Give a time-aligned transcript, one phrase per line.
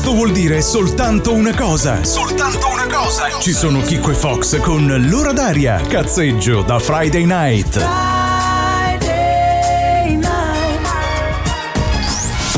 [0.00, 2.02] Questo vuol dire soltanto una cosa.
[2.04, 3.38] Soltanto una cosa.
[3.38, 5.78] Ci sono Kiko e Fox con l'ora d'aria.
[5.78, 7.86] Cazzeggio da Friday night.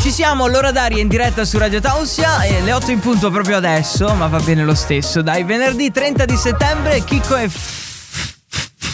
[0.01, 3.57] Ci siamo, l'ora d'aria in diretta su Radio Tausia e le 8 in punto proprio
[3.57, 5.21] adesso, ma va bene lo stesso.
[5.21, 7.51] Dai, venerdì 30 di settembre, Chicco e...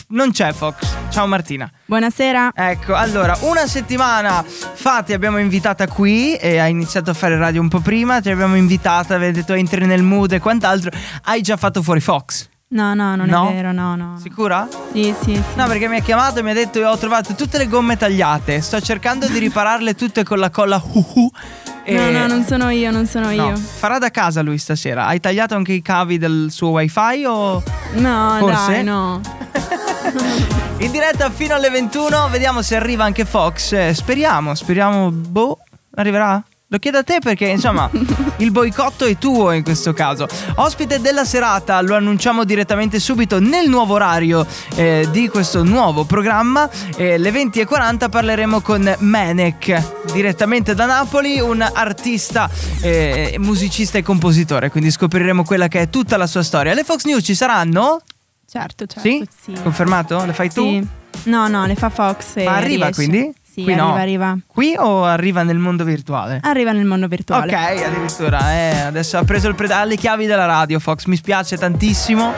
[0.09, 0.88] Non c'è Fox.
[1.19, 1.69] Ciao Martina.
[1.87, 2.53] Buonasera.
[2.55, 7.61] Ecco, allora, una settimana fa ti abbiamo invitata qui e hai iniziato a fare radio
[7.61, 10.93] un po' prima, ti abbiamo invitata, avevi detto entri nel mood e quant'altro.
[11.25, 12.49] Hai già fatto fuori Fox.
[12.69, 13.49] No, no, non No?
[13.49, 14.17] è vero, no, no.
[14.23, 14.69] Sicura?
[14.93, 15.43] Sì, sì, sì.
[15.57, 18.61] No, perché mi ha chiamato e mi ha detto: Ho trovato tutte le gomme tagliate.
[18.61, 21.31] Sto cercando di ripararle tutte con la colla uhu.
[21.91, 23.57] E- No, no, non sono io, non sono No, io.
[23.57, 25.07] farà da casa lui stasera.
[25.07, 27.63] Hai tagliato anche i cavi del suo wifi o.
[27.95, 28.67] No, Forse?
[28.73, 29.21] dai, no.
[30.81, 33.73] In diretta fino alle 21, vediamo se arriva anche Fox.
[33.73, 35.11] Eh, speriamo, speriamo.
[35.11, 35.59] Boh,
[35.95, 36.43] arriverà?
[36.71, 37.89] Lo chiedo a te perché, insomma,
[38.39, 40.29] il boicotto è tuo in questo caso.
[40.57, 46.69] Ospite della serata, lo annunciamo direttamente subito nel nuovo orario eh, di questo nuovo programma.
[46.97, 52.51] Eh, alle 20.40 parleremo con Menek, direttamente da Napoli, un artista,
[52.83, 54.69] eh, musicista e compositore.
[54.71, 56.75] Quindi scopriremo quella che è tutta la sua storia.
[56.75, 58.03] Le Fox News ci saranno?
[58.47, 59.09] Certo, certo.
[59.09, 59.27] Sì?
[59.43, 59.53] Sì.
[59.63, 60.23] Confermato?
[60.23, 60.63] Le fai tu?
[60.65, 60.87] Sì.
[61.31, 62.37] No, no, le fa Fox.
[62.37, 62.93] e Ma arriva riesce.
[63.07, 63.33] quindi?
[63.59, 63.95] Sì, Qui arriva, no.
[63.95, 64.39] arriva.
[64.47, 66.39] Qui o arriva nel mondo virtuale?
[66.45, 67.53] Arriva nel mondo virtuale.
[67.53, 71.07] Ok, addirittura, eh, adesso ha preso il ha le chiavi della radio, Fox.
[71.07, 72.33] Mi spiace tantissimo,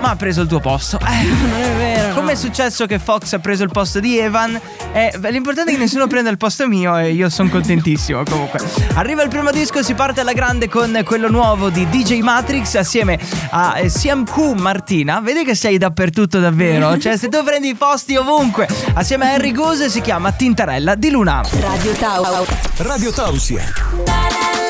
[0.00, 0.98] ma ha preso il tuo posto.
[0.98, 2.14] Eh, Non è vero.
[2.14, 2.40] come è no.
[2.40, 4.58] successo che Fox ha preso il posto di Evan?
[4.92, 8.60] Eh, l'importante è che nessuno prenda il posto mio e io sono contentissimo comunque.
[8.94, 13.18] Arriva il primo disco, si parte alla grande con quello nuovo di DJ Matrix assieme
[13.50, 15.20] a eh, CMQ Martina.
[15.20, 16.98] Vedi che sei dappertutto davvero?
[17.00, 21.10] Cioè, se tu prendi i posti ovunque, assieme a Harry Goose si chiama Tintarella di
[21.10, 21.42] Luna.
[21.60, 22.44] Radio Tau.
[22.78, 24.69] Radio Tausia.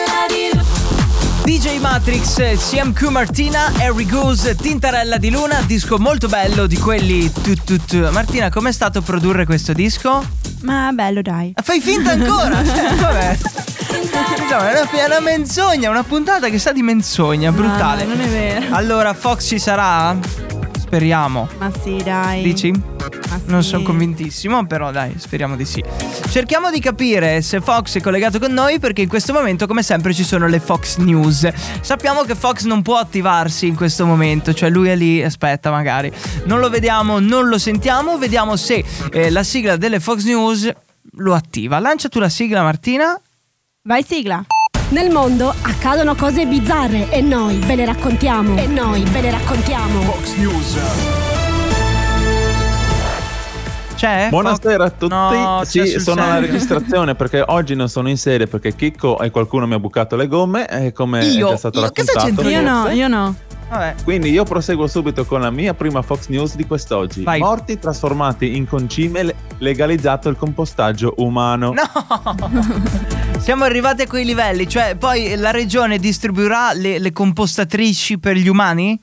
[1.45, 2.36] DJ Matrix,
[2.70, 8.11] CMQ Martina, Harry Goose, Tintarella di Luna, disco molto bello di quelli tut tut.
[8.11, 10.23] Martina, com'è stato produrre questo disco?
[10.62, 11.52] Ma bello, dai.
[11.62, 12.62] Fai finta ancora?
[12.64, 13.39] Cioè, Vabbè.
[14.42, 18.05] Insomma, è una, è una menzogna, una puntata che sa di menzogna, brutale.
[18.05, 18.74] No, non è vero.
[18.74, 20.17] Allora, Fox ci sarà?
[20.79, 21.48] Speriamo.
[21.58, 22.42] Ma sì, dai.
[22.42, 22.89] Dici?
[23.30, 23.45] Ma sì.
[23.46, 25.83] Non sono convintissimo, però dai, speriamo di sì.
[26.29, 30.13] Cerchiamo di capire se Fox è collegato con noi perché in questo momento, come sempre,
[30.13, 31.48] ci sono le Fox News.
[31.80, 36.13] Sappiamo che Fox non può attivarsi in questo momento, cioè lui è lì, aspetta magari.
[36.45, 40.68] Non lo vediamo, non lo sentiamo, vediamo se eh, la sigla delle Fox News
[41.12, 41.79] lo attiva.
[41.79, 43.18] Lancia tu la sigla Martina.
[43.85, 44.45] Vai, sigla.
[44.91, 48.57] Nel mondo accadono cose bizzarre e noi ve le raccontiamo.
[48.58, 50.01] E noi ve le raccontiamo.
[50.02, 51.20] Fox News.
[54.00, 54.28] C'è?
[54.30, 55.12] Buonasera a tutti.
[55.14, 59.66] No, sì, sono alla registrazione perché oggi non sono in sede perché Chicco e qualcuno
[59.66, 61.48] mi ha bucato le gomme e come Io?
[61.48, 61.92] è già stato Io?
[61.94, 62.48] Cosa raccontato.
[62.48, 63.36] Io no, io no.
[63.68, 63.96] Vabbè.
[64.02, 67.24] Quindi io proseguo subito con la mia prima Fox News di quest'oggi.
[67.24, 67.40] Vai.
[67.40, 71.74] Morti trasformati in concime, le- legalizzato il compostaggio umano.
[71.74, 72.48] No!
[73.36, 78.48] Siamo arrivati a quei livelli, cioè poi la regione distribuirà le, le compostatrici per gli
[78.48, 78.98] umani?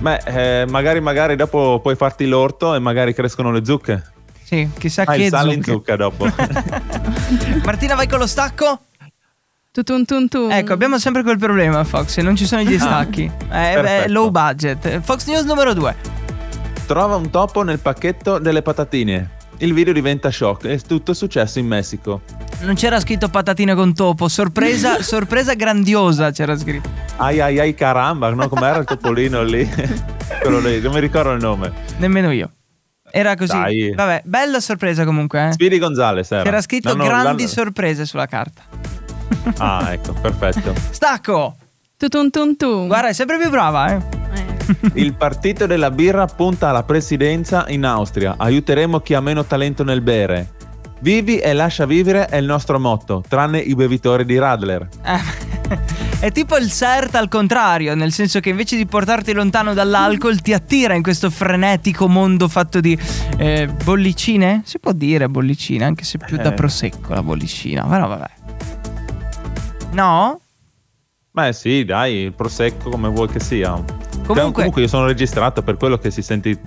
[0.00, 4.02] Beh, eh, magari magari dopo puoi farti l'orto e magari crescono le zucche.
[4.42, 5.70] Sì, chissà Ah, che il sale in zucche.
[5.72, 6.26] zucca dopo.
[7.64, 8.80] Martina, vai con lo stacco?
[9.72, 10.50] Tutun tun tun.
[10.50, 13.22] Ecco, abbiamo sempre quel problema, Fox, non ci sono gli stacchi.
[13.24, 14.12] Eh, beh, Perfetto.
[14.12, 15.00] low budget.
[15.00, 15.94] Fox News numero 2.
[16.86, 19.30] Trova un topo nel pacchetto delle patatine.
[19.58, 20.66] Il video diventa shock.
[20.66, 22.22] È tutto successo in Messico.
[22.62, 26.88] Non c'era scritto patatine con topo, sorpresa, sorpresa grandiosa c'era scritto.
[27.16, 28.48] Ai ai ai caramba, no?
[28.48, 29.66] Com'era il topolino lì?
[30.42, 31.72] Quello lì, non mi ricordo il nome.
[31.98, 32.50] Nemmeno io.
[33.10, 33.56] Era così.
[33.56, 33.92] Dai.
[33.94, 35.52] Vabbè, bella sorpresa comunque, eh.
[35.52, 36.42] Spiri Gonzales era.
[36.42, 38.62] C'era scritto No, no, grandi l'hanno- sorprese sulla carta.
[39.56, 40.74] Ah, ecco, perfetto.
[40.90, 41.56] Stacco!
[41.96, 42.86] Tutun tun tun.
[42.88, 44.00] Guarda, è sempre più brava, eh.
[44.34, 44.90] Eh.
[44.94, 48.34] Il partito della birra punta alla presidenza in Austria.
[48.36, 50.50] Aiuteremo chi ha meno talento nel bere.
[51.02, 54.86] Vivi e lascia vivere è il nostro motto, tranne i bevitori di Radler.
[55.02, 55.48] Eh,
[56.20, 60.52] È tipo il CERT al contrario, nel senso che invece di portarti lontano dall'alcol ti
[60.52, 62.98] attira in questo frenetico mondo fatto di
[63.38, 64.60] eh, bollicine?
[64.66, 66.54] Si può dire bollicine, anche se più da Eh.
[66.54, 68.30] prosecco la bollicina, però vabbè.
[69.92, 70.40] No?
[71.30, 73.70] Beh sì, dai, il prosecco come vuoi che sia.
[74.26, 76.58] Comunque- Comunque io sono registrato per quello che si senti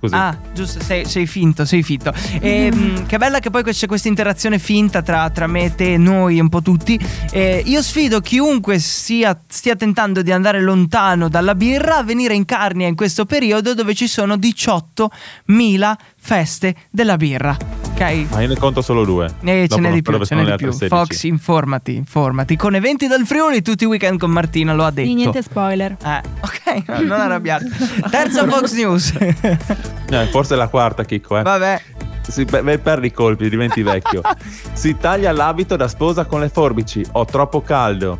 [0.00, 0.14] così.
[0.14, 2.12] Ah, giusto, sei, sei finto, sei finto.
[2.40, 6.40] E, mh, che bella che poi c'è questa interazione finta tra, tra me, te, noi,
[6.40, 6.98] un po' tutti.
[7.30, 12.44] E io sfido chiunque sia, stia tentando di andare lontano dalla birra a venire in
[12.44, 17.56] Carnia in questo periodo dove ci sono 18.000 feste della birra.
[17.92, 18.26] ok?
[18.30, 19.26] Ma io ne conto solo due.
[19.42, 20.68] E ce Dopo n'è non di più, ce n'è di più.
[20.68, 20.88] altre 16.
[20.88, 22.56] Fox, informati, informati.
[22.56, 25.08] Con eventi dal Friuli tutti i weekend con Martina, lo ha detto.
[25.08, 25.96] Sì, niente spoiler.
[26.02, 27.68] Eh, ok, no, non arrabbiate.
[28.10, 29.12] Terza Fox News.
[29.18, 31.42] Eh, forse è la quarta, Chicco, eh.
[31.42, 31.82] Vabbè,
[32.22, 34.20] Si, beh, perdi i colpi, diventi vecchio.
[34.72, 37.04] si taglia l'abito da sposa con le forbici.
[37.12, 38.18] Ho troppo caldo.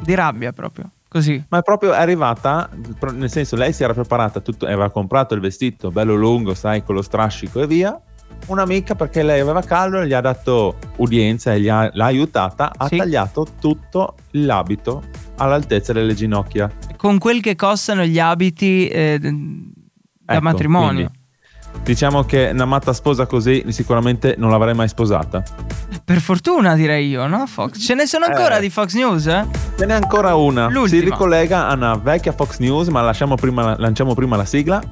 [0.00, 0.90] di rabbia proprio.
[1.14, 1.44] Così.
[1.48, 2.68] Ma è proprio arrivata,
[3.12, 6.96] nel senso, lei si era preparata, tutto, aveva comprato il vestito bello lungo, sai, con
[6.96, 7.96] lo strascico e via.
[8.48, 12.88] Un'amica, perché lei aveva caldo, gli ha dato udienza e gli ha- l'ha aiutata, ha
[12.88, 12.96] Sì.
[12.96, 15.04] tagliato tutto l'abito
[15.36, 16.68] all'altezza delle ginocchia.
[16.96, 20.94] Con quel che costano gli abiti eh, da Ecco, matrimonio.
[21.10, 21.12] quindi
[21.82, 25.42] Diciamo che una matta sposa così sicuramente non l'avrei mai sposata.
[26.04, 27.78] Per fortuna direi io, no Fox?
[27.78, 28.60] Ce ne sono ancora Eh.
[28.60, 29.26] di Fox News?
[29.26, 29.44] Eh?
[29.78, 30.64] Ce n'è ancora una.
[30.68, 30.86] L'ultima.
[30.88, 34.82] Si ricollega a una vecchia Fox News, ma lasciamo prima, lanciamo prima la sigla.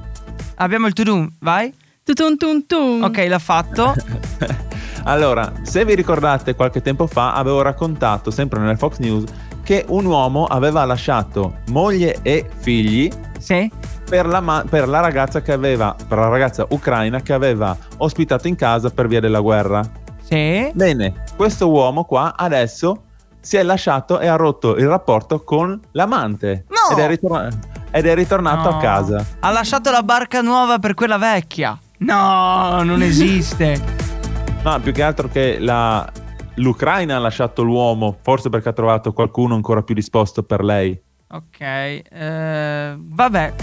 [0.55, 1.73] Abbiamo il to-do, vai?
[2.03, 3.03] Tutun tun tun.
[3.03, 3.93] Ok, l'ha fatto.
[5.05, 9.25] Allora, se vi ricordate, qualche tempo fa avevo raccontato, sempre nelle Fox News,
[9.61, 13.69] che un uomo aveva lasciato moglie e figli Sì?
[14.09, 18.47] Per la, ma- per la ragazza che aveva, per la ragazza ucraina che aveva ospitato
[18.47, 19.81] in casa per via della guerra.
[20.21, 20.71] Sì?
[20.73, 23.03] Bene, questo uomo qua adesso
[23.39, 26.65] si è lasciato e ha rotto il rapporto con l'amante.
[26.69, 26.95] No!
[26.95, 27.49] Ed è, ritorna-
[27.91, 28.77] ed è ritornato No.
[28.77, 29.25] a casa.
[29.39, 31.77] Ha lasciato la barca nuova per quella vecchia.
[31.99, 33.79] No, non esiste.
[34.63, 36.07] No, più che altro che la-
[36.55, 40.97] l'Ucraina ha lasciato l'uomo, forse perché ha trovato qualcuno ancora più disposto per lei.
[41.29, 43.53] ok, eh, vabbè.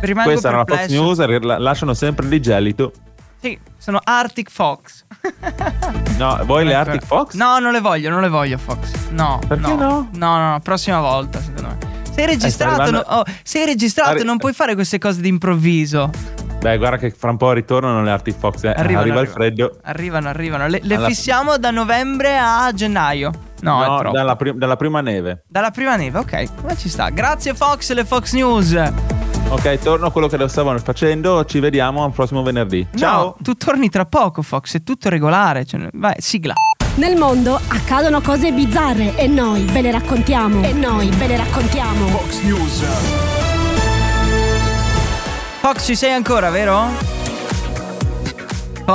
[0.00, 0.88] Rimango Questa era la Fox.
[0.88, 2.92] News, la- lasciano sempre di gelito.
[3.40, 5.04] Sì, sono Arctic Fox.
[6.16, 6.74] No, vuoi le.
[6.74, 7.34] Arctic Fox?
[7.34, 9.08] No, non le voglio, non le voglio Fox.
[9.10, 9.38] No.
[9.46, 9.76] Perché no?
[9.76, 11.76] No, no, no, prossima volta, secondo me.
[12.12, 16.10] Sei registrato, no- oh, sei registrato, Arri- non puoi fare queste cose d'improvviso.
[16.60, 18.64] Beh, guarda che fra un po' ritornano le Arctic Fox.
[18.64, 18.70] eh.
[18.70, 19.78] Arrivano, Arriva il freddo.
[19.84, 20.66] Arrivano, arrivano.
[20.66, 23.30] Le, le fissiamo da novembre a gennaio.
[23.60, 24.10] No, è troppo.
[24.16, 25.44] dalla, pri- dalla prima neve.
[25.46, 26.46] Dalla prima neve, ok.
[26.64, 27.10] Ma ci sta.
[27.10, 28.72] Grazie Fox e le Fox News.
[29.50, 31.44] Ok, torno a quello che lo stavano facendo.
[31.44, 32.86] Ci vediamo al prossimo venerdì.
[32.94, 33.22] Ciao.
[33.24, 34.76] No, tu torni tra poco, Fox.
[34.76, 35.64] È tutto regolare.
[35.64, 36.52] Cioè, vai, sigla.
[36.96, 40.62] Nel mondo accadono cose bizzarre e noi ve le raccontiamo.
[40.64, 42.08] E noi ve le raccontiamo.
[42.08, 42.84] Fox News.
[45.60, 47.17] Fox, ci sei ancora, vero?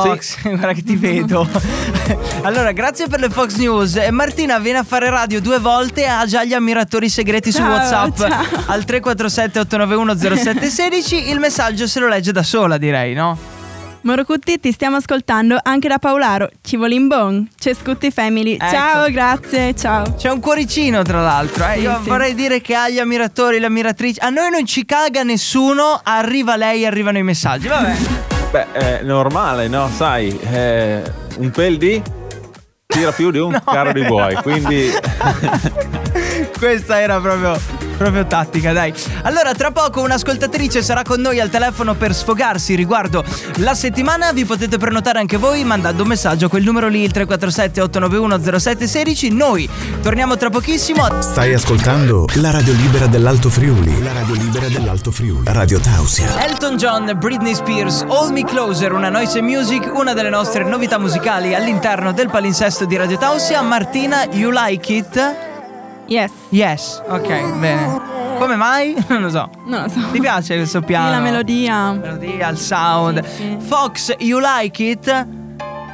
[0.01, 1.47] Fox, guarda che ti vedo.
[2.43, 3.95] allora, grazie per le Fox News.
[3.95, 7.69] E Martina viene a fare radio due volte ha già gli ammiratori segreti su Ciao,
[7.71, 8.29] WhatsApp ciao.
[8.67, 11.29] al 347 891 0716.
[11.29, 13.37] Il messaggio se lo legge da sola, direi, no?
[14.01, 16.49] Morocutti, ti stiamo ascoltando anche da Paolaro.
[16.61, 17.47] Ci vuole in bon.
[17.57, 18.55] C'è Scutti Family.
[18.55, 18.65] Ecco.
[18.69, 20.15] Ciao, grazie, ciao.
[20.17, 21.65] C'è un cuoricino, tra l'altro.
[21.69, 21.75] eh.
[21.75, 22.09] Sì, Io sì.
[22.09, 24.19] vorrei dire che ha gli ammiratori, le ammiratrici.
[24.19, 26.01] A noi non ci caga nessuno.
[26.03, 27.67] Arriva lei, arrivano i messaggi.
[27.69, 28.32] Vabbè.
[28.53, 29.89] Beh, è normale, no?
[29.89, 31.01] Sai, eh,
[31.37, 31.99] un pel di
[32.85, 34.05] tira più di un No, carro di eh.
[34.05, 34.35] buoi.
[34.35, 34.91] Quindi
[36.63, 37.59] Questa era proprio,
[37.97, 38.93] proprio tattica, dai.
[39.23, 43.21] Allora, tra poco un'ascoltatrice sarà con noi al telefono per sfogarsi riguardo
[43.57, 44.31] la settimana.
[44.31, 48.59] Vi potete prenotare anche voi mandando un messaggio a quel numero lì, il 347 891
[48.59, 49.31] 0716.
[49.31, 49.69] Noi
[50.01, 51.05] torniamo tra pochissimo.
[51.21, 54.01] Stai ascoltando la radio libera dell'Alto Friuli.
[54.01, 55.43] La radio libera dell'Alto Friuli.
[55.43, 56.45] Radio Tausia.
[56.47, 61.55] Elton John, Britney Spears, Hold Me Closer, una noise music, una delle nostre novità musicali
[61.55, 63.61] all'interno del palinsesto di Radio Tausia.
[63.61, 65.51] Martina, you like it?
[66.07, 66.31] Yes.
[66.49, 67.01] Yes.
[67.07, 67.27] Ok,
[67.59, 68.01] bene.
[68.37, 68.95] Come mai?
[69.07, 69.49] Non lo so.
[69.65, 69.99] Non lo so.
[70.11, 71.11] Ti piace questo Sì, piano?
[71.11, 71.91] la melodia.
[71.93, 73.23] melodia, il sound.
[73.25, 73.57] Sì, sì.
[73.59, 75.25] Fox, you like it?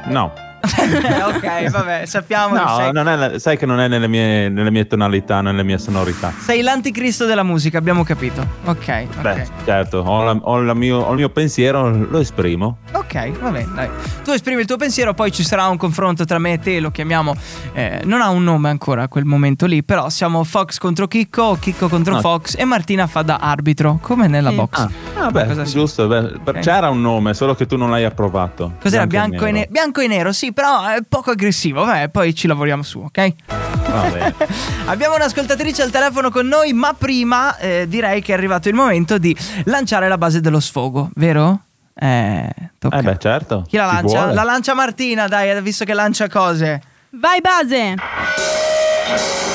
[0.06, 0.32] no.
[1.34, 4.70] ok, vabbè, sappiamo che No, sei, non è sai che non è nelle mie, nelle
[4.70, 6.32] mie tonalità, nelle mie sonorità.
[6.38, 8.46] sei l'anticristo della musica, abbiamo capito.
[8.64, 9.20] Ok.
[9.20, 12.78] Beh, certo, ho, la- ho la mio, ho il mio pensiero, lo esprimo.
[12.92, 13.88] Ok, va bene, dai.
[14.24, 16.90] Tu esprimi il tuo pensiero, poi ci sarà un confronto tra me e te, lo
[16.90, 17.34] chiamiamo...
[17.72, 21.56] eh, non ha un nome ancora a quel momento lì, però siamo Fox contro Chicco,
[21.60, 22.20] Chicco contro Ah.
[22.20, 24.56] Fox e Martina fa da arbitro, come nella Sì.
[24.56, 24.78] box.
[24.78, 24.90] Ah,
[25.26, 26.06] ah, beh, giusto.
[26.06, 26.60] beh, per- Ok.
[26.60, 28.72] C'era un nome, solo che tu non l'hai approvato.
[28.80, 29.06] Cos'era?
[29.06, 31.84] Bianco, Bianco e, ne- bianco e nero, sì, però è poco aggressivo.
[31.86, 33.32] Vabbè, poi ci lavoriamo su, ok?
[33.46, 34.34] Va bene.
[34.84, 39.16] Abbiamo un'ascoltatrice al telefono con noi, ma prima eh, direi che è arrivato il momento
[39.16, 41.60] di lanciare la base dello sfogo, vero?
[41.94, 42.98] Eh, tocca.
[42.98, 43.64] Eh beh, certo.
[43.66, 44.18] Chi la lancia?
[44.18, 44.34] vuole.
[44.34, 46.82] La lancia Martina, dai, visto che lancia cose.
[47.12, 47.94] Vai, base.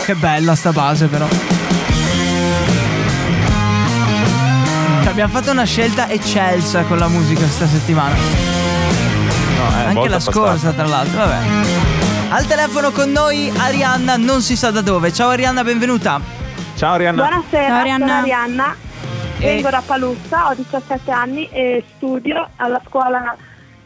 [0.05, 1.27] Che bella sta base, però.
[5.05, 8.54] Abbiamo fatto una scelta eccelsa con la musica sta settimana.
[9.57, 11.39] No, eh, Anche la scorsa, tra l'altro, vabbè.
[12.29, 15.13] Al telefono con noi Arianna, non si sa da dove.
[15.13, 16.19] Ciao Arianna, benvenuta.
[16.75, 17.25] Ciao Arianna.
[17.27, 18.05] Buonasera, Ciao, Arianna.
[18.07, 18.75] sono Arianna,
[19.37, 23.35] E- vengo da Paluzza, ho 17 anni e studio alla scuola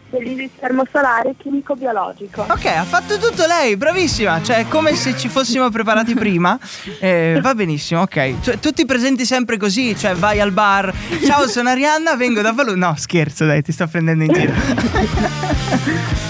[0.10, 2.46] degli di termosolare chimico-biologico.
[2.50, 4.42] Ok, ha fatto tutto lei, bravissima.
[4.42, 6.58] Cioè, è come se ci fossimo preparati prima.
[7.01, 8.42] Eh, va benissimo, ok.
[8.42, 10.94] Cioè, tutti presenti sempre così, cioè vai al bar.
[11.25, 12.75] Ciao, sono Arianna, vengo da Valù.
[12.75, 14.54] No, scherzo, dai, ti sto prendendo in giro.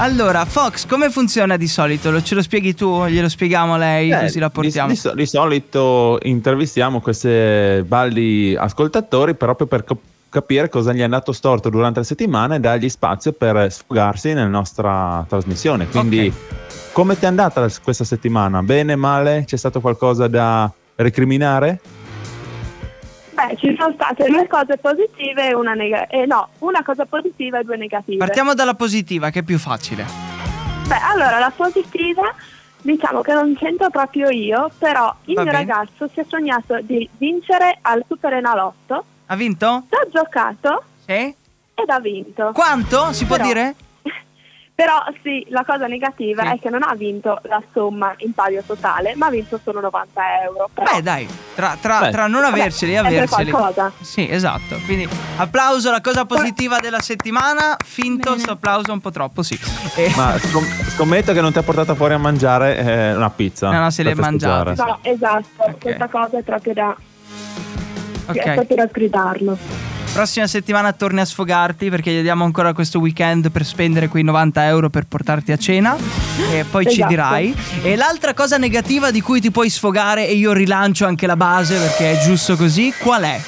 [0.00, 2.10] Allora, Fox, come funziona di solito?
[2.10, 3.04] Lo, ce lo spieghi tu?
[3.04, 4.10] Glielo spieghiamo a lei?
[4.10, 4.94] Eh, così la portiamo.
[4.94, 9.84] Di, di di solito intervistiamo questi baldi ascoltatori proprio per
[10.30, 14.46] capire cosa gli è andato storto durante la settimana e dargli spazio per sfogarsi nella
[14.48, 15.86] nostra trasmissione.
[15.88, 16.92] Quindi, Ok.
[16.92, 18.62] come ti è andata questa settimana?
[18.62, 19.42] Bene, male?
[19.44, 21.80] C'è stato qualcosa da recriminare?
[23.34, 26.22] Beh, ci sono state due cose positive e una negativa.
[26.22, 28.18] Eh, no, una cosa positiva e due negative.
[28.18, 30.04] Partiamo dalla positiva, che è più facile.
[30.86, 32.22] Beh, allora, la positiva,
[32.82, 35.64] diciamo che non c'entro proprio io, però il Va mio bene.
[35.64, 39.84] ragazzo si è sognato di vincere al Super Enalotto, Ha vinto?
[39.88, 41.12] l'ha giocato Sì?
[41.12, 42.50] ed ha vinto.
[42.52, 43.12] Quanto?
[43.12, 43.74] Si può Però- dire?
[44.74, 46.48] Però sì, la cosa negativa Sì.
[46.48, 50.42] è che non ha vinto la somma in palio totale, ma ha vinto solo 90
[50.42, 50.68] euro.
[50.74, 52.10] Però, Beh, dai, tra, tra- Beh.
[52.10, 53.50] tra non vabbè, averceli e è per averceli.
[53.52, 53.92] qualcosa.
[54.00, 54.80] Sì, esatto.
[54.84, 57.76] Quindi applauso, la cosa positiva della settimana.
[57.84, 58.42] Finto, Bene.
[58.42, 59.56] sto applauso un po' troppo, sì.
[59.94, 63.70] E- Ma scom- scommetto che non ti ha portato fuori a mangiare eh, una pizza.
[63.70, 64.64] No, no, se per l'è mangiata.
[64.74, 64.90] festeggiare.
[64.90, 65.78] No, esatto, Ok.
[65.78, 66.96] questa cosa è proprio da,
[68.26, 68.54] è ok.
[68.54, 69.58] proprio da sgridarlo.
[70.12, 74.66] Prossima settimana torni a sfogarti perché gli diamo ancora questo weekend per spendere quei 90
[74.66, 75.96] euro per portarti a cena.
[76.50, 77.08] E poi ci Esatto.
[77.08, 77.56] dirai.
[77.82, 81.76] E l'altra cosa negativa di cui ti puoi sfogare, e io rilancio anche la base
[81.78, 83.40] perché è giusto così, qual è?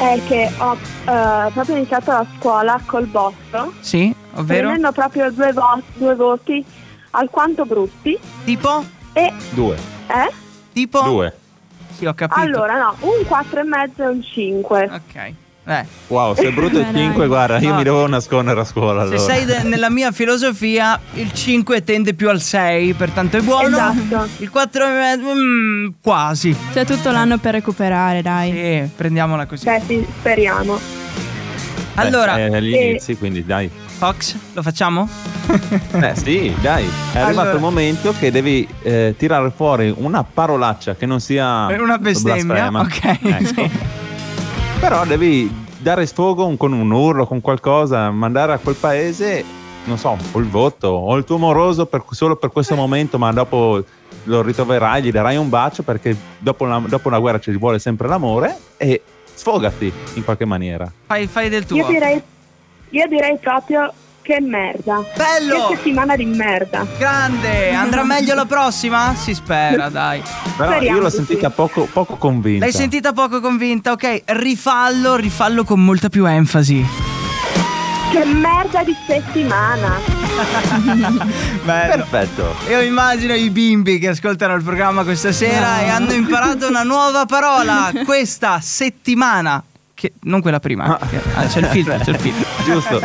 [0.00, 4.68] È che ho eh, proprio iniziato la scuola col botto, Sì, ovvero?
[4.68, 6.64] prendendo proprio due, vo- due voti
[7.10, 8.84] alquanto brutti Tipo?
[9.12, 9.76] e Due.
[10.08, 10.32] eh?
[10.72, 11.02] Tipo?
[11.02, 11.36] Due.
[11.98, 12.40] Sì, ho capito.
[12.40, 14.90] Allora no, un 4 e mezzo e un 5.
[14.92, 15.32] Ok.
[15.70, 15.84] Eh.
[16.06, 17.02] Wow, se è brutto il Beh, dai.
[17.02, 17.74] 5, guarda, io No.
[17.76, 19.06] mi devo nascondere a scuola.
[19.06, 19.34] Se Allora.
[19.34, 23.76] sei de- nella mia filosofia, il 5 tende più al 6, pertanto è buono.
[23.76, 24.28] Esatto.
[24.38, 26.56] Il 4 e mezzo, mm, quasi.
[26.72, 28.50] C'è tutto l'anno per recuperare, dai.
[28.50, 29.66] Sì, prendiamola così.
[29.66, 30.78] Beh sì, speriamo.
[31.94, 33.70] Beh, Allora, è agli eh, inizi, quindi dai.
[33.98, 35.08] Fox, lo facciamo?
[35.90, 36.84] Eh sì, dai.
[37.12, 37.52] È arrivato Allora.
[37.54, 42.80] il momento che devi eh, tirare fuori una parolaccia che non sia Una bestemmia, blasfema.
[42.80, 43.18] ok.
[43.56, 43.68] Ecco.
[44.80, 49.42] Però devi dare sfogo un- con un urlo, con qualcosa, mandare a quel paese,
[49.84, 53.32] non so, o il voto, o il tuo moroso per- solo per questo momento, ma
[53.32, 53.82] dopo
[54.24, 58.06] lo ritroverai, gli darai un bacio perché dopo una, dopo una guerra ci vuole sempre
[58.06, 59.02] l'amore e
[59.34, 60.90] sfogati in qualche maniera.
[61.06, 61.78] Fai, fai del tuo.
[61.78, 62.22] Io direi,
[62.90, 63.92] io direi proprio
[64.22, 65.02] che merda.
[65.16, 65.68] Bello!
[65.68, 66.86] Che settimana di merda.
[66.98, 67.72] Grande!
[67.72, 69.14] Andrà meglio la prossima?
[69.14, 70.22] Si spera, dai.
[70.56, 71.54] Però Speriamo io l'ho sentita sì.
[71.54, 72.64] poco, poco convinta.
[72.64, 74.22] L'hai sentita poco convinta, ok?
[74.26, 76.84] Rifallo, rifallo con molta più enfasi.
[78.10, 79.98] Che merda di settimana.
[81.64, 82.54] Perfetto.
[82.68, 87.24] Io immagino i bimbi che ascoltano il programma questa sera e hanno imparato una nuova
[87.24, 89.62] parola questa settimana.
[89.98, 90.98] Che, non quella prima, Ah.
[91.34, 92.46] ah, c'è il filtro, c'è il filtro.
[92.64, 93.00] Giusto.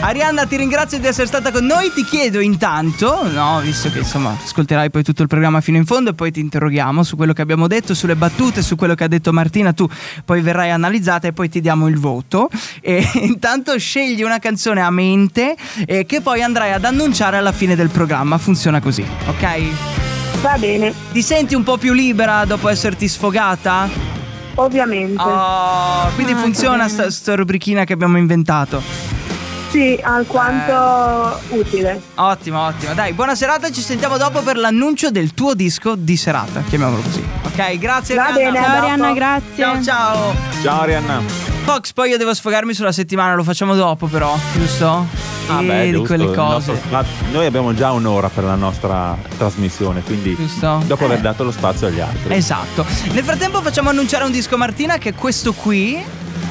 [0.00, 1.90] Arianna, ti ringrazio di essere stata con noi.
[1.94, 6.10] Ti chiedo intanto, no, visto che insomma ascolterai poi tutto il programma fino in fondo
[6.10, 9.08] e poi ti interroghiamo su quello che abbiamo detto, sulle battute, su quello che ha
[9.08, 9.72] detto Martina.
[9.72, 9.88] Tu
[10.26, 12.50] poi verrai analizzata e poi ti diamo il voto.
[12.82, 17.74] E intanto scegli una canzone a mente eh, che poi andrai ad annunciare alla fine
[17.76, 18.36] del programma.
[18.36, 20.40] Funziona così, ok?
[20.42, 24.11] Va bene, Ti senti un po' più libera dopo esserti sfogata?
[24.56, 25.20] Ovviamente.
[25.22, 28.82] Oh, quindi Ah, funziona che sta, rubrichina che abbiamo inventato.
[29.70, 31.98] Sì, alquanto utile.
[32.16, 32.92] Ottimo, ottimo.
[32.92, 33.70] Dai, buona serata.
[33.70, 36.60] Ci sentiamo dopo per l'annuncio del tuo disco di serata.
[36.68, 37.24] Chiamiamolo così.
[37.44, 38.14] Ok, grazie.
[38.14, 38.78] Va bene, Ciao a dopo.
[38.82, 39.64] Arianna, grazie.
[39.64, 40.34] Ciao, ciao.
[40.62, 41.20] Ciao Arianna.
[41.64, 43.34] Fox, poi io devo sfogarmi sulla settimana.
[43.34, 45.06] Lo facciamo dopo, però, giusto?
[45.56, 46.72] Ah, Eh, beh, di quelle cose.
[46.72, 50.82] nostro spazio- noi abbiamo già un'ora per la nostra trasmissione, quindi Giusto.
[50.86, 52.34] dopo aver dato lo spazio agli altri.
[52.34, 52.84] Esatto.
[53.12, 56.02] Nel frattempo facciamo annunciare un disco Martina che è questo qui.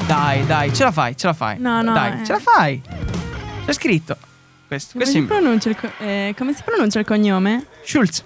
[0.06, 1.58] Dai, dai, ce la fai, ce la fai.
[1.58, 2.24] No, no, Dai, eh.
[2.24, 2.82] ce la fai.
[3.66, 4.16] C'è scritto.
[4.66, 7.66] Questo, Come questo si, pronuncia il co- eh, come si pronuncia il cognome?
[7.84, 8.24] Schulz.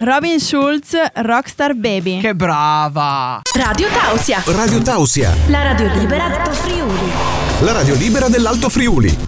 [0.00, 2.20] Robin Schulz, Rockstar Baby.
[2.20, 3.42] Che brava.
[3.54, 7.10] Radio Tausia, Radio Tausia, la radio libera d'Alto Friuli.
[7.60, 9.18] la radio libera dell'Alto Friuli.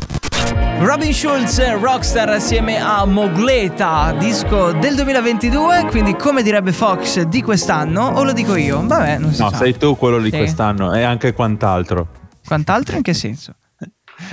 [0.81, 8.07] Robin Schulz, rockstar assieme a Mogleta, disco del 2022, quindi come direbbe Fox di quest'anno,
[8.07, 8.83] o lo dico io?
[8.87, 9.59] Vabbè, non si No, sa.
[9.59, 10.37] sei tu quello di Sì.
[10.39, 12.09] quest'anno e anche quant'altro.
[12.47, 13.55] Quant'altro in che senso?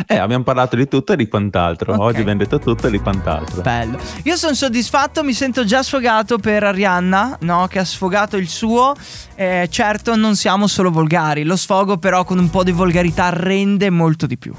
[0.05, 1.93] Eh, abbiamo parlato di tutto e di quant'altro.
[1.93, 1.99] Ok.
[2.01, 3.61] Oggi abbiamo detto tutto e di quant'altro.
[3.61, 3.97] Bello.
[4.23, 7.67] Io sono soddisfatto, mi sento già sfogato per Arianna, no?
[7.67, 8.93] Che ha sfogato il suo.
[9.35, 11.43] Eh, certo, non siamo solo volgari.
[11.45, 14.53] Lo sfogo, però, con un po' di volgarità rende molto di più.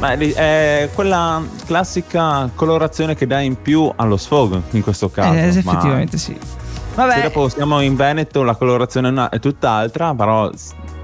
[0.00, 5.34] Ma è è quella classica colorazione che dà in più allo sfogo in questo caso.
[5.34, 6.36] Eh, ma effettivamente sì.
[6.40, 10.50] Se Vabbè, dopo siamo in Veneto, la colorazione è una- è tutt'altra, però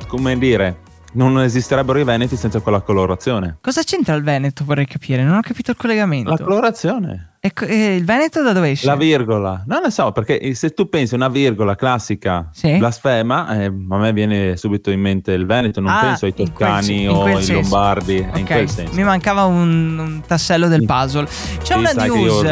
[0.09, 0.79] come dire,
[1.17, 3.59] non esisterebbero i Veneti senza quella colorazione.
[3.61, 4.65] cosa c'entra il Veneto?
[4.65, 6.31] Vorrei capire, non ho capito il collegamento.
[6.31, 7.31] La colorazione.
[7.41, 8.87] E e il Veneto da dove esce?
[8.87, 12.77] La virgola, non lo so, perché se tu pensi a una virgola classica Sì.
[12.77, 16.49] blasfema, eh, a me viene subito in mente il Veneto, non Ah, penso ai quel
[16.53, 17.53] toscani o ai senso.
[17.61, 18.95] lombardi, è in Ok, quel senso.
[18.95, 21.25] mi mancava un, un tassello del puzzle.
[21.63, 22.43] C'è Sì, una news.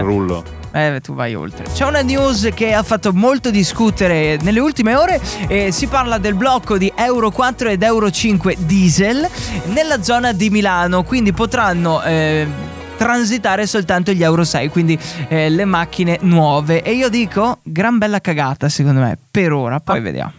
[0.75, 1.65] Eh, tu vai oltre.
[1.73, 5.21] C'è una news che ha fatto molto discutere nelle ultime ore.
[5.47, 9.27] e si parla del blocco di Euro 4 ed Euro 5 diesel
[9.67, 11.05] nella zona di Milano.
[11.05, 12.03] Quindi potranno.
[12.03, 17.99] eh, transitare soltanto gli Euro 6 quindi eh, le macchine nuove e io dico gran
[17.99, 20.01] bella cagata secondo me per ora poi Ah.
[20.01, 20.33] vediamo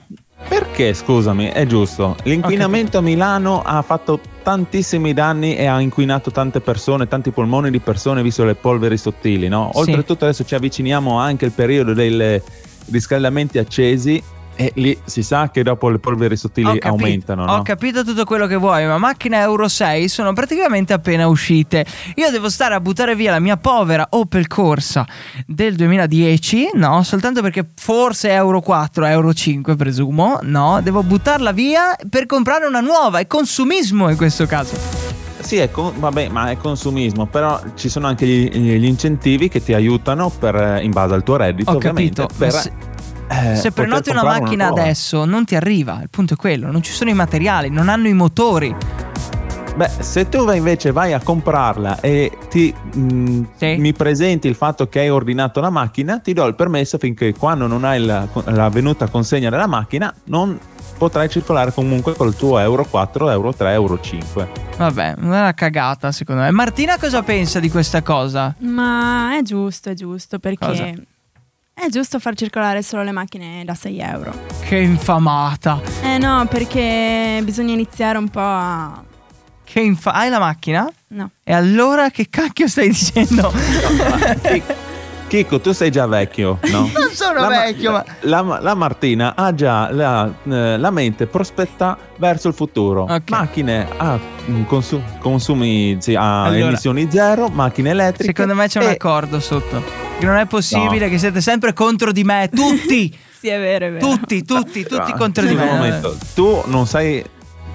[0.48, 2.16] Perché, scusami, è giusto.
[2.24, 7.80] L'inquinamento a Milano ha fatto tantissimi danni e ha inquinato tante persone, tanti polmoni di
[7.80, 9.72] persone, visto le polveri sottili, no?
[9.74, 12.42] Oltretutto adesso ci avviciniamo anche al periodo dei
[12.92, 14.22] riscaldamenti accesi
[14.56, 17.62] e lì si sa che dopo le polveri sottili Ho capito, aumentano, Ho no?
[17.62, 21.86] capito tutto quello che vuoi, ma macchine Euro 6 sono praticamente appena uscite.
[22.16, 25.06] Io devo stare a buttare via la mia povera Opel Corsa
[25.46, 27.04] del 2010, no?
[27.04, 30.80] Soltanto perché forse è Euro 4, Euro 5 presumo, no?
[30.82, 35.14] Devo buttarla via per comprare una nuova, è consumismo in questo caso.
[35.46, 39.62] Sì, è con- vabbè, ma è consumismo, però ci sono anche gli, gli incentivi che
[39.62, 42.74] ti aiutano per, eh, in base al tuo reddito, Ho ovviamente, capito, per, ma se,
[43.28, 44.82] eh, se prenoti una macchina nuova.
[44.82, 48.08] adesso non ti arriva, il punto è quello, non ci sono i materiali, non hanno
[48.08, 48.76] i motori.
[49.76, 53.76] Beh, se tu invece vai a comprarla e ti, mh, Sì.
[53.78, 57.68] mi presenti il fatto che hai ordinato la macchina, ti do il permesso finché quando
[57.68, 60.58] non hai la, la venuta consegna della macchina non
[60.98, 64.50] potrai circolare comunque col tuo Euro 4, Euro 3, Euro 5.
[64.78, 66.52] Vabbè, una cagata secondo me.
[66.52, 68.56] Martina cosa pensa di questa cosa?
[68.60, 70.90] Ma è giusto, è giusto perché Cosa?
[71.78, 74.34] È giusto far circolare solo le macchine da 6 euro.
[74.66, 75.82] Che infamata.
[76.02, 79.04] Eh no, perché bisogna iniziare un po' a...
[79.64, 80.90] Che infa- Hai la macchina?
[81.10, 81.30] No.
[81.44, 83.52] E allora che cacchio stai dicendo?
[85.28, 86.82] Chico, tu sei già vecchio, no?
[86.94, 88.06] non sono La vecchio, ma...
[88.22, 93.04] La, la Martina ha già la, eh, la mente prospetta verso il futuro.
[93.10, 93.32] Ok.
[93.32, 96.68] Macchine a mm, consu- consumi, sì, a Allora.
[96.68, 98.34] emissioni zero, macchine elettriche.
[98.36, 99.84] Secondo me c'è un e- accordo sotto.
[100.20, 101.12] Che non è possibile No.
[101.12, 102.50] che siete sempre contro di me.
[102.54, 103.18] Tutti!
[103.46, 104.08] Sì, è vero, è vero.
[104.08, 105.66] tutti, tutti, tutti Ah, contro di un me.
[105.70, 106.18] momento.
[106.34, 107.24] Tu non sei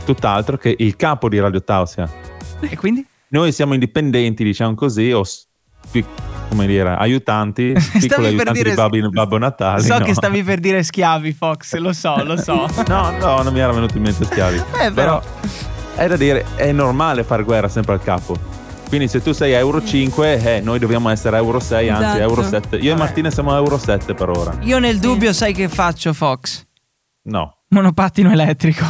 [0.04, 2.10] tutt'altro che il capo di Radio Tausia.
[2.60, 3.06] E quindi?
[3.28, 5.22] Noi siamo indipendenti, diciamo così, o
[6.48, 9.82] come dire, aiutanti, piccoli aiutanti dire- di Babbo, Babbo Natale.
[9.82, 10.04] so no.
[10.04, 11.76] che stavi per dire schiavi, Fox.
[11.76, 12.66] Lo so, lo so.
[12.88, 14.60] No, no, non mi era venuto in mente schiavi.
[14.80, 15.22] Eh, però.
[15.94, 18.58] è da dire, è normale fare guerra sempre al capo.
[18.88, 22.18] Quindi se tu sei Euro 5, eh, noi dobbiamo essere Euro 6, anzi Esatto.
[22.18, 22.76] Euro 7.
[22.78, 24.52] Io e Martina siamo Euro 7 per ora.
[24.62, 26.66] Io nel dubbio sai che faccio, Fox?
[27.22, 27.58] No.
[27.68, 28.84] Monopattino elettrico.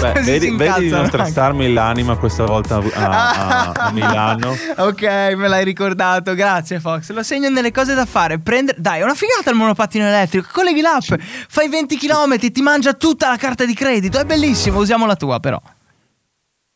[0.00, 4.56] Beh, vedi, vedi di non stressarmi l'anima questa volta a, a- a Milano.
[4.76, 5.02] ok,
[5.36, 6.34] me l'hai ricordato.
[6.34, 7.10] Grazie, Fox.
[7.10, 8.38] Lo segno nelle cose da fare.
[8.38, 8.78] Prendere.
[8.80, 10.48] Dai, è una figata il monopattino elettrico.
[10.52, 11.12] Colleghi l'app,
[11.48, 14.18] fai 20 km, ti mangia tutta la carta di credito.
[14.20, 14.78] È bellissimo.
[14.78, 15.60] Usiamo la tua, però.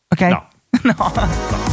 [0.09, 0.21] Ok?
[0.21, 0.47] No.
[0.83, 1.72] No.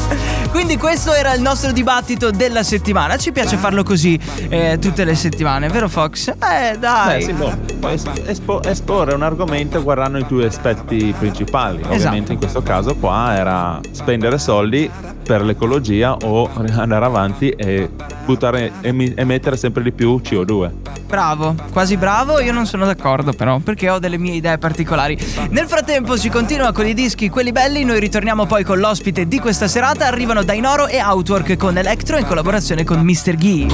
[0.50, 3.16] Quindi questo era il nostro dibattito della settimana.
[3.16, 6.28] Ci piace farlo così eh, tutte le settimane, vero Fox?
[6.28, 7.18] Eh, dai.
[7.18, 11.78] Beh, sì, boh, puoi espo- esporre un argomento guardando i tuoi aspetti principali.
[11.78, 11.94] Esatto.
[11.94, 14.90] Ovviamente in questo caso qua era spendere soldi
[15.22, 17.88] per l'ecologia o andare avanti e
[18.24, 20.70] buttare emettere sempre di più CO2.
[21.06, 25.18] Bravo, quasi bravo, io non sono d'accordo però, perché ho delle mie idee particolari.
[25.50, 29.40] Nel frattempo si continua con i dischi, quelli belli, noi ritorniamo poi con l'ospite di
[29.40, 33.34] questa serata, arrivano Dainoro e Outwork con Electro in collaborazione con Mr.
[33.36, 33.66] Ghee.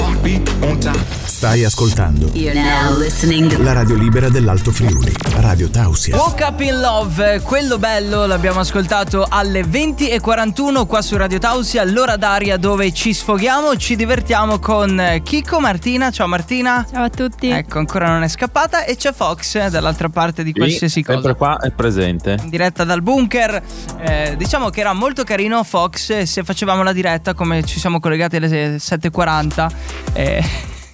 [1.25, 2.31] Stai ascoltando
[3.59, 6.17] la radio libera dell'Alto Friuli, Radio Tausia.
[6.17, 12.17] Woke Up in Love, quello bello l'abbiamo ascoltato alle 20.41 qua su Radio Tausia, l'ora
[12.17, 16.87] d'aria dove ci sfoghiamo, ci divertiamo con Chico, Martina, ciao Martina.
[16.91, 17.49] Ciao a tutti.
[17.49, 21.19] Ecco, ancora non è scappata e c'è Fox dall'altra parte di qualsiasi cosa.
[21.19, 22.37] sempre qua è presente.
[22.43, 23.63] in diretta dal bunker.
[23.99, 28.37] Eh, diciamo che era molto carino Fox se facevamo la diretta come ci siamo collegati
[28.37, 29.71] alle 7.40.
[30.15, 30.43] eh,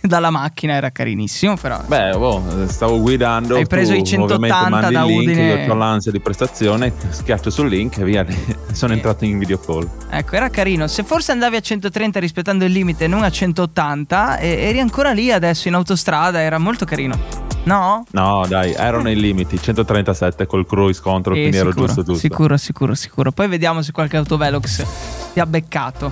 [0.06, 1.80] dalla macchina, era carinissimo però.
[1.86, 3.56] Beh, oh, stavo guidando.
[3.56, 5.64] Hai preso tu, i 180 ovviamente mandi da il link, Udine.
[5.64, 8.26] Io ho l'ansia di prestazione, schiaccio sul link e via.
[8.72, 9.88] Sono entrato in video call.
[10.10, 10.86] Ecco, era carino.
[10.88, 15.30] Se forse andavi a 130 rispettando il limite, non a 180, e- eri ancora lì
[15.30, 17.50] adesso in autostrada, era molto carino.
[17.64, 18.04] No?
[18.10, 19.60] No, dai, ero nei limiti.
[19.60, 22.18] 137 col cruise control, Eh, quindi ero sicuro, giusto tutto.
[22.18, 23.30] Sicuro, sicuro, sicuro.
[23.30, 24.84] Poi vediamo se qualche autovelox
[25.32, 26.10] ti ha beccato.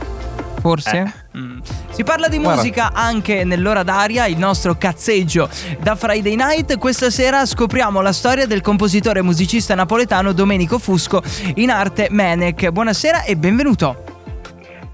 [0.60, 1.12] Forse?
[1.36, 1.58] Mm.
[1.92, 5.48] Si parla di musica anche nell'ora d'aria, il nostro cazzeggio
[5.80, 6.78] da Friday Night.
[6.78, 11.22] Questa sera scopriamo la storia del compositore e musicista napoletano Domenico Fusco,
[11.56, 12.70] in arte Menec.
[12.70, 14.19] Buonasera e benvenuto.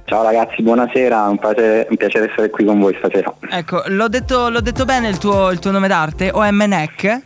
[0.09, 3.35] Ciao ragazzi, buonasera, un piacere, un piacere essere qui con voi stasera.
[3.51, 6.31] Ecco, l'ho detto, l'ho detto bene il tuo, il tuo nome d'arte?
[6.33, 7.23] O è Menec?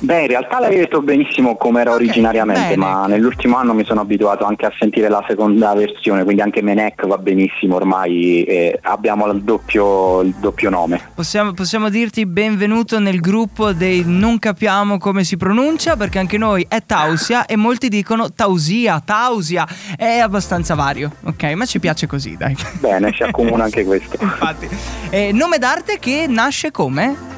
[0.00, 2.76] Beh, in realtà l'hai detto benissimo come era Ok, originariamente, bene.
[2.76, 7.06] ma nell'ultimo anno mi sono abituato anche a sentire la seconda versione, quindi anche Menec
[7.06, 11.00] va benissimo, ormai eh, abbiamo il doppio, il doppio nome.
[11.14, 16.66] Possiamo, possiamo dirti benvenuto nel gruppo dei non capiamo come si pronuncia perché anche noi
[16.68, 21.44] è Tausia e molti dicono Tausia, Tausia, è abbastanza vario, ok?
[21.54, 22.56] Ma ci piace così, dai.
[22.80, 24.16] Bene, si accomuna anche questo.
[24.20, 24.68] Infatti.
[25.10, 27.32] Eh, nome d'arte che nasce come?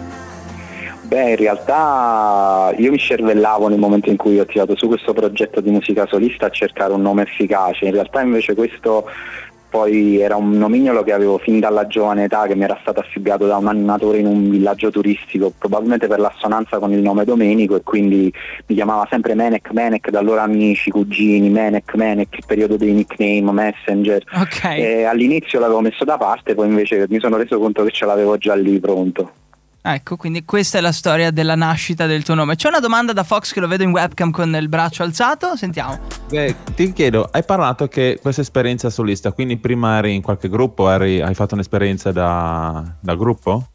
[1.06, 5.60] Beh, in realtà io mi scervellavo nel momento in cui ho tirato su questo progetto
[5.60, 9.08] di musica solista a cercare un nome efficace, in realtà invece questo
[9.68, 13.46] poi era un nomignolo che avevo fin dalla giovane età che mi era stato affibbiato
[13.46, 17.82] da un animatore in un villaggio turistico, probabilmente per l'assonanza con il nome Domenico e
[17.82, 18.32] quindi
[18.66, 23.52] mi chiamava sempre Menec Menec, da allora amici, cugini, Menec Menec, il periodo dei nickname,
[23.52, 24.22] messenger.
[24.34, 24.64] Ok.
[24.64, 28.36] E all'inizio l'avevo messo da parte, poi invece mi sono reso conto che ce l'avevo
[28.36, 29.30] già lì pronto.
[29.88, 32.56] Ecco, quindi questa è la storia della nascita del tuo nome.
[32.56, 35.54] C'è una domanda da Fox che lo vedo in webcam con il braccio alzato.
[35.54, 36.00] Sentiamo.
[36.28, 40.90] Beh, ti chiedo, hai parlato che questa esperienza solista, quindi prima eri in qualche gruppo,
[40.90, 43.68] eri- hai fatto un'esperienza da, da gruppo?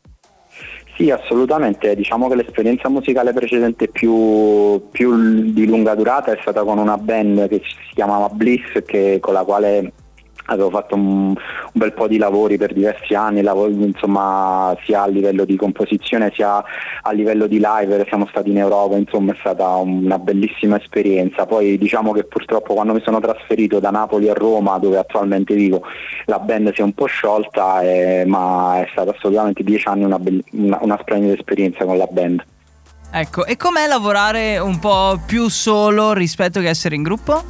[0.97, 1.95] Sì, assolutamente.
[1.95, 7.47] Diciamo che l'esperienza musicale precedente più, più di lunga durata è stata con una band
[7.47, 9.93] che si chiamava Bliss, che- con la quale
[10.51, 11.35] avevo fatto un, un
[11.71, 16.63] bel po' di lavori per diversi anni, lavori, insomma, sia a livello di composizione sia
[17.01, 21.45] a livello di live, siamo stati in Europa, insomma è stata una bellissima esperienza.
[21.45, 25.83] Poi diciamo che purtroppo quando mi sono trasferito da Napoli a Roma, dove attualmente vivo,
[26.25, 30.19] la band si è un po' sciolta, eh, ma è stata assolutamente dieci anni una,
[30.19, 32.43] bell- una- una splendida esperienza con la band.
[33.13, 37.43] Ecco, e com'è lavorare un po' più solo rispetto che essere in gruppo?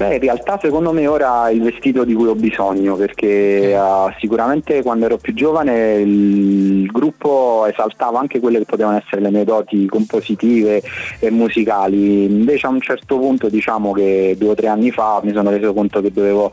[0.00, 4.14] Beh, in realtà secondo me ora è il vestito di cui ho bisogno perché eh,
[4.18, 9.44] sicuramente quando ero più giovane il gruppo esaltava anche quelle che potevano essere le mie
[9.44, 10.80] doti compositive
[11.18, 15.34] e musicali, invece a un certo punto diciamo che due o tre anni fa mi
[15.34, 16.50] sono reso conto che dovevo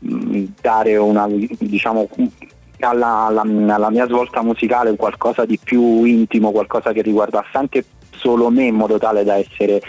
[0.00, 2.06] mh, dare una diciamo
[2.80, 7.84] alla, alla- alla mia svolta musicale qualcosa di più intimo, qualcosa che riguardasse anche
[8.20, 9.80] solo me in modo tale da essere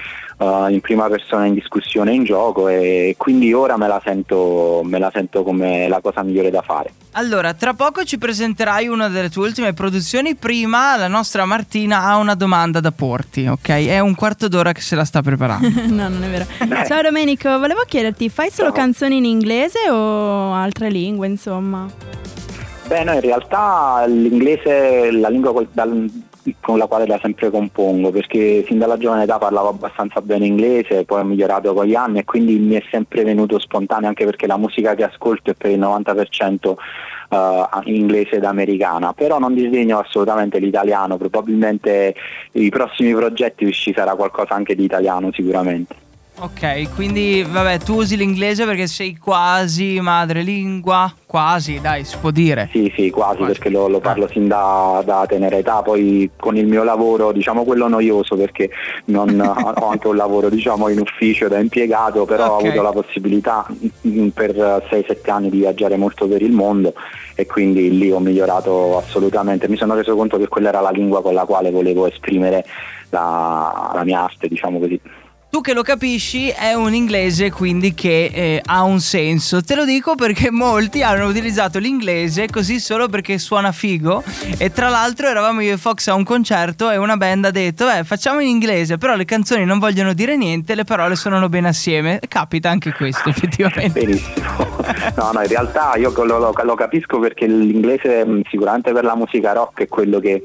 [0.41, 4.99] uh, in prima persona in discussione in gioco e quindi ora me la sento, me
[4.99, 6.91] la sento come la cosa migliore da fare.
[7.13, 10.35] Allora, tra poco ci presenterai una delle tue ultime produzioni.
[10.35, 13.69] Prima la nostra Martina ha una domanda da porti, ok?
[13.87, 15.69] È un quarto d'ora che se la sta preparando.
[15.87, 16.45] no, non è vero.
[16.85, 18.77] Ciao Domenico, volevo chiederti, fai solo Ciao.
[18.77, 21.87] canzoni in inglese o altre lingue, insomma?
[22.87, 26.09] Beh, no, in realtà l'inglese è la lingua dal-
[26.59, 31.05] con la quale da sempre compongo, perché fin dalla giovane età parlavo abbastanza bene inglese,
[31.05, 34.47] poi ho migliorato con gli anni e quindi mi è sempre venuto spontaneo, anche perché
[34.47, 36.75] la musica che ascolto è per il 90%
[37.29, 42.15] eh, inglese ed americana, però non disdegno assolutamente l'italiano, probabilmente
[42.53, 46.09] i prossimi progetti ci sarà qualcosa anche di italiano sicuramente.
[46.41, 51.13] Ok, quindi vabbè, tu usi l'inglese perché sei quasi madrelingua.
[51.31, 52.67] Quasi, dai, si può dire.
[52.73, 53.53] Sì, sì, quasi, Quasi.
[53.53, 57.63] perché lo, lo parlo sin da, da tenera età, poi con il mio lavoro, diciamo
[57.63, 58.69] quello noioso, perché
[59.05, 62.51] non, ho anche un lavoro diciamo in ufficio da impiegato, però Ok.
[62.51, 63.65] ho avuto la possibilità
[64.05, 64.51] mm, per
[64.89, 66.93] 6-7 anni di viaggiare molto per il mondo
[67.35, 71.21] e quindi lì ho migliorato assolutamente, mi sono reso conto che quella era la lingua
[71.21, 72.65] con la quale volevo esprimere
[73.09, 74.99] la, la mia arte, diciamo così.
[75.51, 79.61] Tu che lo capisci è un inglese quindi che eh, ha un senso.
[79.61, 84.23] Te lo dico perché molti hanno utilizzato l'inglese così solo perché suona figo.
[84.57, 87.85] E tra l'altro eravamo io e Fox a un concerto e una band ha detto:
[87.85, 91.67] Beh, facciamo in inglese, però le canzoni non vogliono dire niente, le parole suonano bene
[91.67, 92.21] assieme.
[92.29, 93.99] Capita anche questo, effettivamente.
[93.99, 94.69] Benissimo.
[95.17, 99.51] No, no, in realtà io lo, lo- lo capisco perché l'inglese sicuramente per la musica
[99.51, 100.43] rock è quello che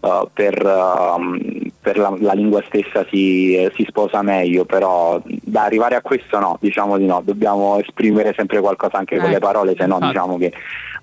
[0.00, 1.38] uh, per, um,
[1.86, 6.40] per la, la lingua stessa si, eh, si sposa meglio, però da arrivare a questo
[6.40, 9.94] no, diciamo di no, dobbiamo esprimere sempre qualcosa anche con Eh, le parole, se no
[9.94, 10.12] infatti.
[10.12, 10.52] diciamo che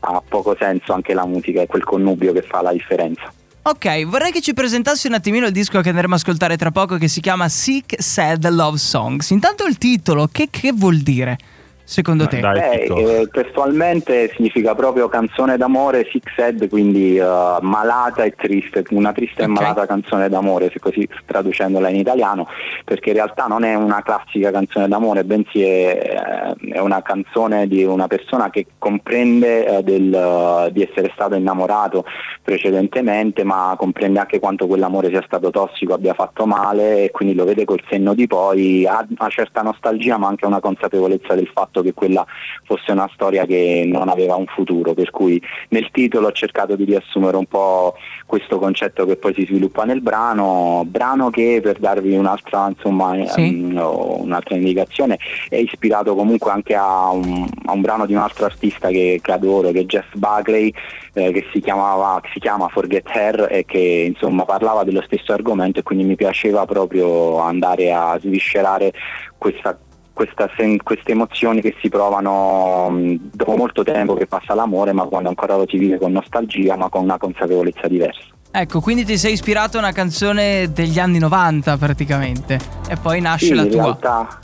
[0.01, 3.31] ha poco senso anche la musica, è quel connubio che fa la differenza.
[3.61, 6.97] Ok, vorrei che ci presentassi un attimino il disco che andremo a ascoltare tra poco
[6.97, 9.29] che si chiama Sick Sad Love Songs.
[9.29, 11.37] Intanto il titolo, che, che vuol dire
[11.83, 12.39] secondo te?
[12.39, 12.87] dai.
[12.87, 19.11] Beh, eh, testualmente significa proprio canzone d'amore, sick sad, quindi eh, malata e triste, una
[19.11, 19.49] triste Ok.
[19.49, 22.47] e malata canzone d'amore, se così traducendola in italiano,
[22.83, 27.67] perché in realtà non è una classica canzone d'amore, bensì è, eh, è una canzone
[27.67, 32.05] di una persona che comprende eh, del, eh, di essere stato innamorato
[32.41, 37.45] precedentemente, ma comprende anche quanto quell'amore sia stato tossico, abbia fatto male e quindi lo
[37.45, 41.72] vede col senno di poi, ha una certa nostalgia ma anche una consapevolezza del fatto
[41.81, 42.25] che quella
[42.65, 46.83] fosse una storia che non aveva un futuro, per cui nel titolo ho cercato di
[46.83, 52.15] riassumere un po' questo concetto che poi si sviluppa nel brano, brano che per darvi
[52.15, 53.41] un'altra, insomma, Sì.
[53.41, 55.17] ehm, un'altra indicazione
[55.49, 59.31] è ispirato comunque anche a un, a un brano di un altro artista che, che
[59.31, 60.73] adoro, che è Jeff Buckley,
[61.13, 65.31] eh, che si, chiamava, che si chiama Forget Her e che insomma parlava dello stesso
[65.31, 68.91] argomento e quindi mi piaceva proprio andare a sviscerare
[69.37, 69.77] questa
[70.13, 75.03] questa sen- queste emozioni che si provano mh, dopo molto tempo che passa l'amore, ma
[75.05, 78.21] quando ancora lo si vive con nostalgia, ma con una consapevolezza diversa.
[78.51, 83.47] Ecco, quindi ti sei ispirato a una canzone degli anni 90 praticamente e poi nasce
[83.47, 83.81] Sì, la tua.
[83.81, 84.39] realtà,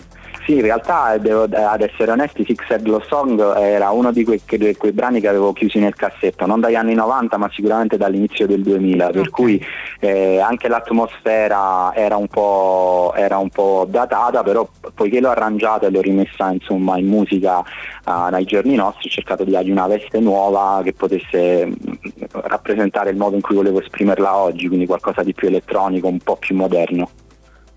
[0.49, 4.41] sì, in realtà devo, ad essere onesti, Six Head Love Song era uno di quei,
[4.43, 8.47] che- quei brani che avevo chiusi nel cassetto, non dagli anni 90 ma sicuramente dall'inizio
[8.47, 9.29] del 2000, per Ok.
[9.29, 9.63] cui
[9.99, 15.91] eh, anche l'atmosfera era un, po', era un po' datata, però poiché l'ho arrangiata e
[15.91, 17.61] l'ho rimessa insomma, in musica
[18.05, 21.73] ah, nei giorni nostri, ho cercato di dargli una veste nuova che potesse mm,
[22.31, 26.37] rappresentare il modo in cui volevo esprimerla oggi, quindi qualcosa di più elettronico, un po'
[26.37, 27.07] più moderno.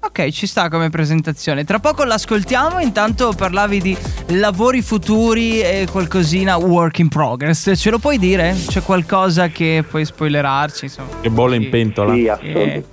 [0.05, 1.65] Ok, ci sta come presentazione.
[1.65, 3.97] Tra poco l'ascoltiamo, intanto parlavi di
[4.31, 7.73] lavori futuri e qualcosina work in progress.
[7.77, 8.55] Ce lo puoi dire?
[8.67, 10.87] C'è qualcosa che puoi spoilerarci?
[10.87, 11.21] Insomma.
[11.21, 12.15] Che bolle in pentola.
[12.15, 12.85] Sì, assolut- Eh.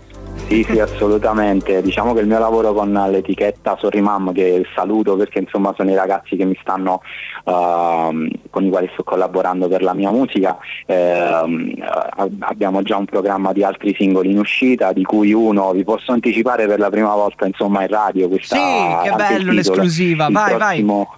[0.48, 1.82] Sì, sì, assolutamente.
[1.82, 6.36] Diciamo che il mio lavoro con l'etichetta Sorrimam, che saluto perché insomma sono i ragazzi
[6.36, 7.02] che mi stanno
[7.46, 11.46] ehm, con i quali sto collaborando per la mia musica, eh,
[12.40, 16.68] abbiamo già un programma di altri singoli in uscita, di cui uno vi posso anticipare
[16.68, 18.28] per la prima volta insomma in radio.
[18.28, 20.28] Questa, Sì, che bello l'esclusiva.
[20.28, 20.84] Il Vai, vai.
[20.84, 21.14] prossimo-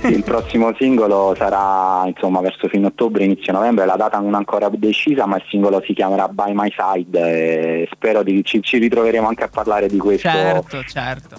[0.00, 4.36] sì, il prossimo singolo sarà insomma verso fine ottobre, inizio novembre, la data non è
[4.36, 7.18] ancora decisa, ma il singolo si chiamerà By My Side
[7.82, 10.28] e spero di ci, ci ritroveremo anche a parlare di questo.
[10.28, 11.36] Certo, certo.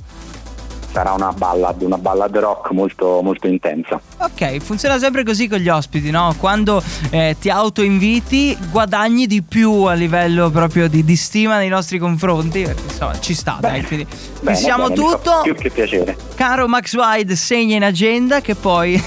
[0.91, 4.01] Sarà una ballad, una ballad rock molto, molto intensa.
[4.17, 6.34] Ok, funziona sempre così con gli ospiti, no?
[6.39, 11.99] Quando eh, ti autoinviti guadagni di più a livello proprio di, di stima nei nostri
[11.99, 12.63] confronti.
[12.63, 13.84] Perché insomma ci sta, dai.
[13.84, 14.08] Quindi
[14.41, 15.41] Bene, fissiamo bene, tutto.
[15.43, 16.17] Più che piacere.
[16.34, 18.99] Caro Max Wide, segna in agenda che poi.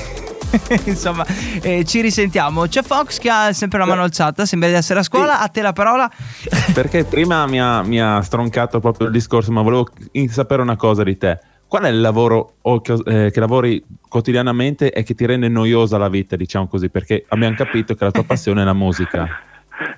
[0.85, 1.25] Insomma,
[1.62, 2.67] eh, ci risentiamo.
[2.67, 5.41] C'è Fox che ha sempre la mano alzata, sembra di essere a scuola.
[5.41, 6.11] A te la parola.
[6.73, 9.88] Perché prima mi ha, mi ha stroncato proprio il discorso, ma volevo
[10.29, 11.38] sapere una cosa di te.
[11.67, 16.11] Qual è il lavoro che, eh, che lavori quotidianamente e che ti rende noiosa la
[16.11, 16.91] vita, diciamo così?
[16.91, 19.27] Perché abbiamo capito che la tua passione è la musica.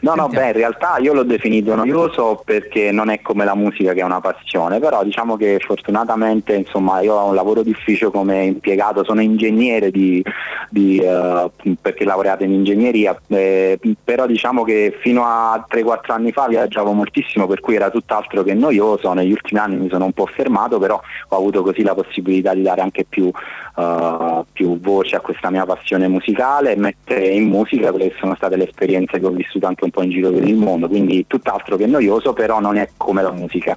[0.00, 0.28] No, no, Sentiamo.
[0.28, 4.04] beh, in realtà io l'ho definito noioso perché non è come la musica che è
[4.04, 9.04] una passione, però diciamo che fortunatamente insomma io ho un lavoro di ufficio come impiegato,
[9.04, 10.22] sono ingegnere di,
[10.70, 16.46] di, eh, perché laureato in ingegneria, eh, però diciamo che fino a 3-4 anni fa
[16.46, 20.26] viaggiavo moltissimo per cui era tutt'altro che noioso, negli ultimi anni mi sono un po'
[20.26, 23.30] fermato, però ho avuto così la possibilità di dare anche più,
[23.76, 28.34] eh, più voce a questa mia passione musicale e mettere in musica quelle che sono
[28.37, 31.24] state le esperienze che ho vissuto anche un po' in giro per il mondo, quindi
[31.27, 33.77] tutt'altro che noioso, però non è come la musica.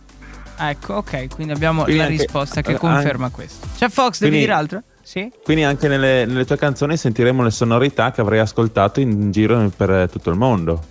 [0.59, 3.67] Ecco, ok, quindi abbiamo Quindi la anche- risposta che conferma questo.
[3.77, 4.81] C'è Fox, devi Quindi- dire altro?
[5.01, 5.31] Sì?
[5.43, 10.09] Quindi anche nelle, nelle tue canzoni sentiremo le sonorità che avrei ascoltato in giro per
[10.11, 10.81] tutto il mondo.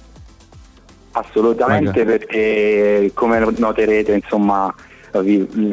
[1.13, 2.19] Assolutamente Mega.
[2.19, 4.73] perché come noterete insomma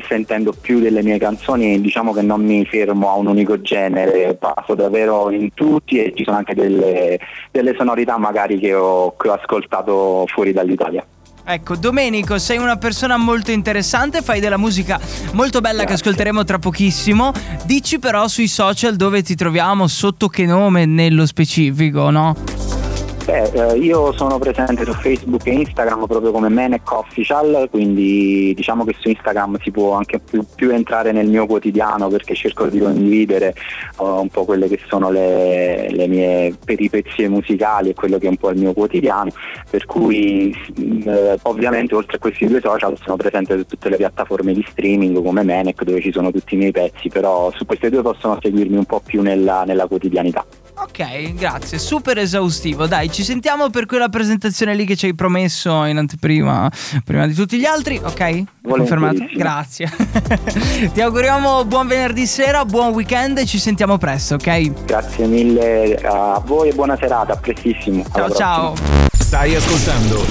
[0.07, 4.75] sentendo più delle mie canzoni diciamo che non mi fermo a un unico genere, passo
[4.75, 7.19] davvero in tutti e ci sono anche delle,
[7.51, 11.05] delle sonorità magari che ho, che ho ascoltato fuori dall'Italia.
[11.45, 14.97] Ecco, Domenico, sei una persona molto interessante, fai della musica
[15.33, 16.05] molto bella che Grazie.
[16.05, 17.33] ascolteremo tra pochissimo.
[17.65, 22.33] Dici però sui social dove ti troviamo, sotto che nome nello specifico, no?
[23.25, 28.83] Beh, eh, io sono presente su Facebook e Instagram proprio come Menec Official, quindi diciamo
[28.83, 32.79] che su Instagram si può anche più, più entrare nel mio quotidiano perché cerco di
[32.79, 33.53] condividere
[33.99, 38.29] uh, un po' quelle che sono le, le, mie peripezie musicali e quello che è
[38.29, 39.31] un po' il mio quotidiano,
[39.69, 40.53] per cui
[41.05, 45.23] eh, ovviamente oltre a questi due social sono presente su tutte le piattaforme di streaming
[45.23, 48.75] come Menec dove ci sono tutti i miei pezzi, però su queste due possono seguirmi
[48.75, 50.45] un po' più nella, nella quotidianità.
[50.75, 52.87] Ok, grazie, super esaustivo.
[52.87, 56.69] Dai, ci sentiamo per quella presentazione lì che ci hai promesso in anteprima,
[57.03, 58.43] prima di tutti gli altri, ok?
[58.67, 59.25] Confermato?
[59.35, 59.89] Grazie.
[60.91, 64.85] Ti auguriamo buon venerdì sera, buon weekend e ci sentiamo presto, ok?
[64.85, 68.03] Grazie mille a voi e buona serata, a prestissimo.
[68.13, 68.73] Ciao ciao.
[69.11, 70.21] Stai ascoltando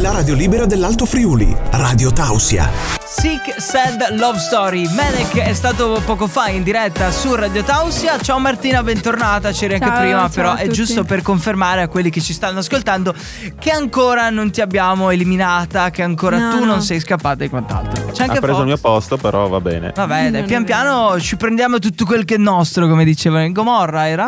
[0.00, 2.97] la radio libera dell'Alto Friuli, Radio Tausia.
[3.10, 4.86] Sick Sad Love Story.
[4.92, 8.18] Menek è stato poco fa in diretta su Radio Tausia.
[8.20, 9.50] Ciao Martina, bentornata.
[9.50, 12.58] C'eri anche Ciao, prima, ciao però è giusto per confermare a quelli che ci stanno
[12.58, 13.14] ascoltando
[13.58, 16.64] che ancora non ti abbiamo eliminata, che ancora No, tu no.
[16.66, 18.10] non sei scappata e quant'altro.
[18.12, 18.60] C'è anche ha preso Fox.
[18.60, 19.92] il mio posto, però va bene.
[19.94, 23.44] Vabbè, dai, Non è pian piano ci prendiamo tutto quel che è nostro, come dicevano
[23.44, 24.26] in Gomorra, era?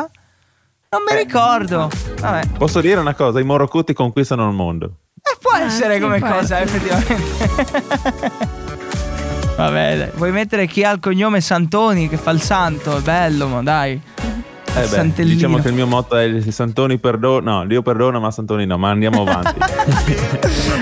[0.92, 1.90] Non Eh, mi ricordo.
[2.18, 2.46] Vabbè.
[2.56, 3.40] Posso dire una cosa?
[3.40, 4.86] I Morocuti conquistano il mondo.
[5.22, 6.78] Eh, può Ah, essere sì, come può cosa, essere.
[6.78, 8.48] effettivamente.
[9.60, 10.10] Vabbè, dai.
[10.14, 12.96] Vuoi mettere chi ha il cognome Santoni che fa il santo?
[12.96, 14.00] È bello, ma dai.
[14.72, 18.66] Eh beh, diciamo che il mio motto è Santoni perdono, no, Dio perdona ma Santoni
[18.66, 19.58] no, ma andiamo avanti.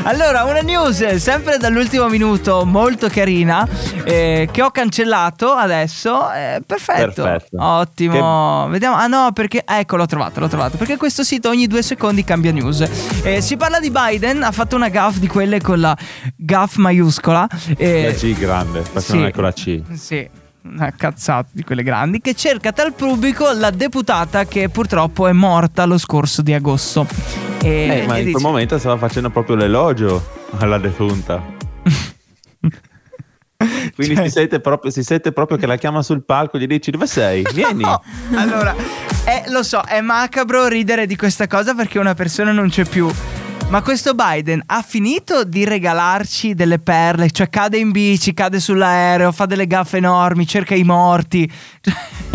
[0.05, 3.66] Allora, una news sempre dall'ultimo minuto, molto carina,
[4.05, 6.31] eh, che ho cancellato adesso.
[6.33, 7.22] eh, perfetto.
[7.22, 7.57] Perfetto.
[7.62, 8.68] Ottimo.
[8.68, 8.96] Vediamo.
[8.96, 9.62] Ah no, perché.
[9.66, 10.77] Ecco, l'ho trovato, l'ho trovato.
[10.77, 12.85] Perché questo sito ogni due secondi cambia news.
[13.22, 15.96] Eh, si parla di Biden, ha fatto una gaff di quelle con la
[16.37, 17.48] gaff maiuscola.
[17.77, 19.31] eh, la C grande, perché sì.
[19.33, 19.81] con la C.
[19.94, 20.29] Sì,
[20.62, 25.85] una cazzata di quelle grandi che cerca tal pubblico la deputata che purtroppo è morta
[25.85, 27.07] lo scorso di agosto.
[27.62, 30.27] E, Eh, ma in dice- quel momento stava facendo proprio l'elogio
[30.59, 31.42] alla defunta.
[33.94, 36.66] Quindi Cioè- si, sente proprio, si sente proprio che la chiama sul palco e gli
[36.66, 37.42] dici dove sei?
[37.53, 37.83] Vieni.
[37.83, 38.01] No,
[38.37, 38.75] allora,
[39.25, 43.11] è- lo so, è macabro ridere di questa cosa perché una persona non c'è più.
[43.70, 49.31] Ma questo Biden ha finito di regalarci delle perle, cioè cade in bici, cade sull'aereo,
[49.31, 51.50] fa delle gaffe enormi, cerca i morti.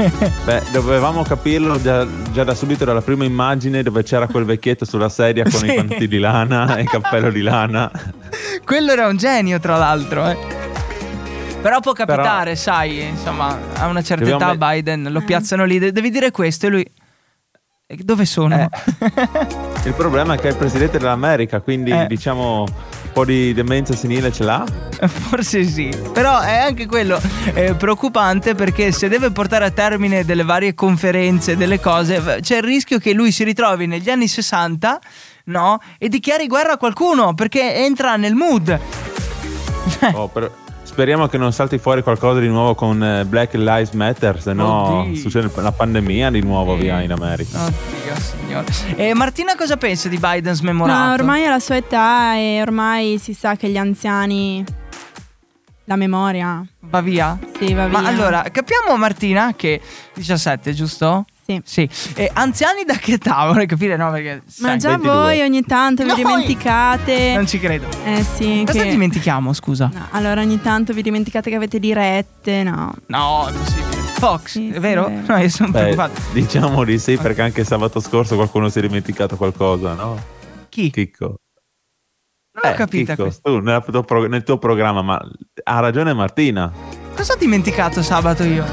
[0.45, 5.09] Beh, dovevamo capirlo già, già da subito dalla prima immagine dove c'era quel vecchietto sulla
[5.09, 5.71] sedia con Sì.
[5.71, 7.89] i panti di lana e il cappello di lana.
[8.63, 10.37] Quello era un genio, tra l'altro, eh.
[11.63, 15.79] Però può Però- capitare, sai, insomma, a una certa età me- Biden lo piazzano lì,
[15.79, 16.91] de- devi dire questo e lui...
[17.87, 18.55] "E Dove sono?
[18.55, 19.71] Eh.
[19.85, 22.07] Il problema è che è il presidente dell'America, quindi Eh.
[22.07, 24.63] diciamo un po' di demenza senile ce l'ha.
[25.07, 27.19] Forse sì, però è anche quello
[27.53, 32.63] eh, preoccupante perché se deve portare a termine delle varie conferenze, delle cose, c'è il
[32.63, 34.99] rischio che lui si ritrovi negli anni 60,
[35.45, 35.79] no?
[35.97, 38.79] E dichiari guerra a qualcuno perché entra nel mood.
[40.13, 40.49] Oh, però
[40.93, 44.99] speriamo che non salti fuori qualcosa di nuovo con eh, Black Lives Matter, se no
[44.99, 45.15] Oddio.
[45.15, 46.81] succede la pandemia di nuovo Sì.
[46.83, 47.65] via in America.
[47.65, 48.65] Oddio signore.
[48.95, 51.07] E Martina cosa pensa di Biden smemorato?
[51.07, 54.63] No, ormai è la sua età e ormai si sa che gli anziani.
[55.85, 56.63] La memoria.
[56.81, 57.37] Va via?
[57.57, 57.99] Sì, va via.
[57.99, 59.81] Ma allora, capiamo Martina che
[60.13, 61.25] 17, giusto?
[61.63, 61.87] Sì.
[61.91, 62.13] Sì.
[62.15, 63.45] E anziani da che età?
[63.45, 64.11] Vorrei capire, no?
[64.11, 65.13] Perché Ma sai, già 22.
[65.13, 66.17] voi ogni tanto vi Noi!
[66.23, 67.33] dimenticate.
[67.35, 67.87] non ci credo.
[68.05, 68.63] Eh sì.
[68.65, 69.89] Cosa che- dimentichiamo, scusa?
[69.93, 72.93] No, allora ogni tanto vi dimenticate che avete dirette, no.
[73.07, 74.01] No, è possibile.
[74.13, 75.07] Fox, Sì, è sì, vero?
[75.07, 75.33] è vero.
[75.35, 76.21] No, io sono Beh, preoccupato.
[76.31, 80.17] diciamo di sì, perché anche sabato scorso qualcuno si è dimenticato qualcosa, no?
[80.69, 80.89] Chi?
[80.91, 81.25] Chicco.
[82.55, 83.49] Non ho Eh, capita Chicco, questa.
[83.49, 85.19] tu nel tuo, pro- nel tuo programma, ma
[85.63, 86.71] ha ragione Martina.
[87.15, 88.63] Cosa ho dimenticato sabato io?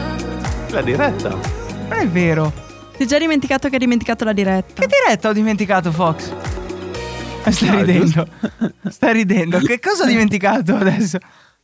[0.70, 1.30] La diretta.
[1.30, 2.52] Non è vero.
[3.00, 4.82] È già dimenticato che ha dimenticato la diretta.
[4.82, 6.30] Che diretta ho dimenticato, Fox?
[7.44, 8.28] Eh, Stai No, ridendo.
[8.90, 9.58] Stai ridendo.
[9.58, 11.16] Che cosa ho dimenticato adesso?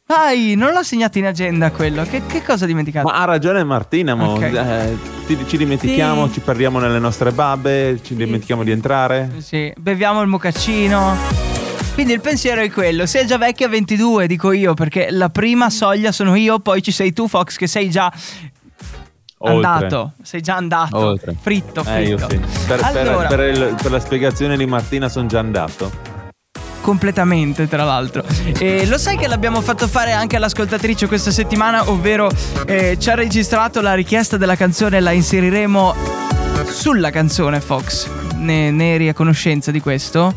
[0.07, 2.05] Dai, non l'ho segnato in agenda quello.
[2.05, 3.07] Che, che cosa ho dimenticato?
[3.09, 4.33] Ma ha ragione Martina, mo.
[4.33, 4.43] Ok.
[4.45, 4.97] Eh,
[5.27, 6.33] ti- ci dimentichiamo, Sì.
[6.33, 8.69] ci perdiamo nelle nostre babbe, ci dimentichiamo sì.
[8.69, 9.31] di entrare.
[9.41, 11.17] Sì, beviamo il mocaccino.
[11.93, 15.69] Quindi il pensiero è quello, sei già vecchia a 22, dico io, perché la prima
[15.69, 18.11] soglia sono io, poi ci sei tu, Fox, che sei già
[19.39, 19.67] Oltre.
[19.71, 20.13] andato.
[20.23, 20.97] Sei già andato.
[20.97, 21.37] Oltre.
[21.41, 22.27] Fritto, fritto.
[22.27, 22.39] Eh, sì.
[22.67, 26.15] Per, per- allora, per il- per la spiegazione di Martina sono già andato.
[26.81, 28.23] completamente, tra l'altro.
[28.59, 32.31] E lo sai che l'abbiamo fatto fare anche all'ascoltatrice questa settimana, ovvero
[32.65, 35.95] eh, ci ha registrato la richiesta della canzone, la inseriremo
[36.69, 38.09] sulla canzone, Fox.
[38.37, 40.33] Ne, ne eri a conoscenza di questo?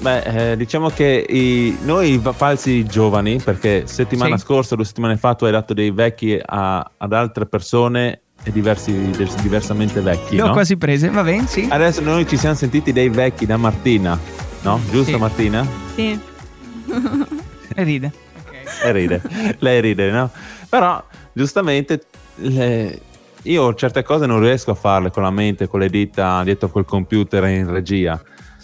[0.00, 4.44] Beh, eh, diciamo che i- noi falsi giovani, perché settimana Sì.
[4.44, 9.10] scorsa, due settimane fa, tu hai dato dei vecchi a- ad altre persone e diversi,
[9.42, 10.36] diversamente vecchi.
[10.36, 10.52] Le ho no?
[10.52, 11.66] quasi prese, va bene, sì.
[11.68, 14.18] Adesso noi ci siamo sentiti dei vecchi da Martina,
[14.62, 14.80] no?
[14.90, 15.18] Giusto Sì.
[15.18, 15.66] Martina?
[15.94, 16.18] Sì.
[17.76, 18.10] E ride.
[18.82, 19.22] E ride,
[19.58, 20.30] lei ride, no?
[20.68, 22.02] Però giustamente
[22.36, 23.00] le-
[23.42, 26.84] io certe cose non riesco a farle con la mente, con le dita dietro col
[26.84, 28.20] computer in regia.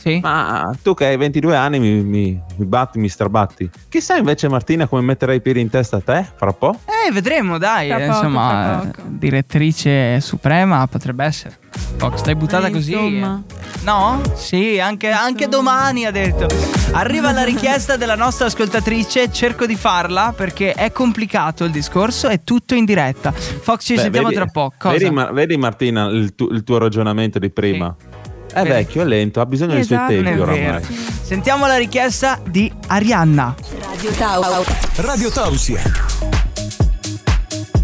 [0.07, 0.21] Sì.
[0.23, 3.69] Ma tu che hai 22 anni mi, mi- mi batti, mi strabatti.
[3.89, 6.79] Chissà invece Martina come metterai i piedi in testa a te fra un po'?
[6.85, 7.89] Eh, vedremo, dai.
[7.89, 11.59] Tra poco, insomma, direttrice suprema potrebbe essere.
[11.97, 12.93] Fox, stai buttata Eh, così.
[12.93, 13.43] insomma.
[13.83, 14.21] No?
[14.35, 16.47] Sì, anche, anche domani ha detto.
[16.93, 22.43] Arriva la richiesta della nostra ascoltatrice, cerco di farla perché è complicato il discorso, è
[22.45, 23.33] tutto in diretta.
[23.33, 24.75] Fox, ci Beh, sentiamo vedi- tra poco.
[24.79, 24.97] Cosa?
[24.97, 27.95] Vedi, Mar- vedi, Martina il, tu- il tuo ragionamento di prima?
[28.57, 30.07] È vecchio, è lento, ha bisogno Esatto.
[30.13, 30.67] dei suoi è tempi vero.
[30.71, 30.99] oramai.
[31.23, 33.55] Sentiamo la richiesta di Arianna.
[33.85, 34.77] Radio Tausia.
[34.97, 35.83] Radio Tausia.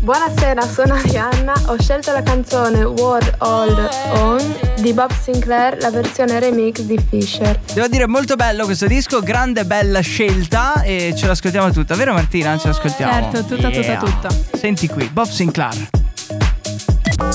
[0.00, 1.52] Buonasera, sono Arianna.
[1.66, 7.60] Ho scelto la canzone World Hold On di Bob Sinclair, la versione remix di Fisher.
[7.74, 12.56] Devo dire molto bello questo disco, grande bella scelta e ce l'ascoltiamo tutta, vero Martina?
[12.56, 13.12] Ce l'ascoltiamo.
[13.12, 13.98] Certo, tutta, tutta, Yeah.
[13.98, 14.28] tutta.
[14.56, 15.90] Senti qui, Bob Sinclair.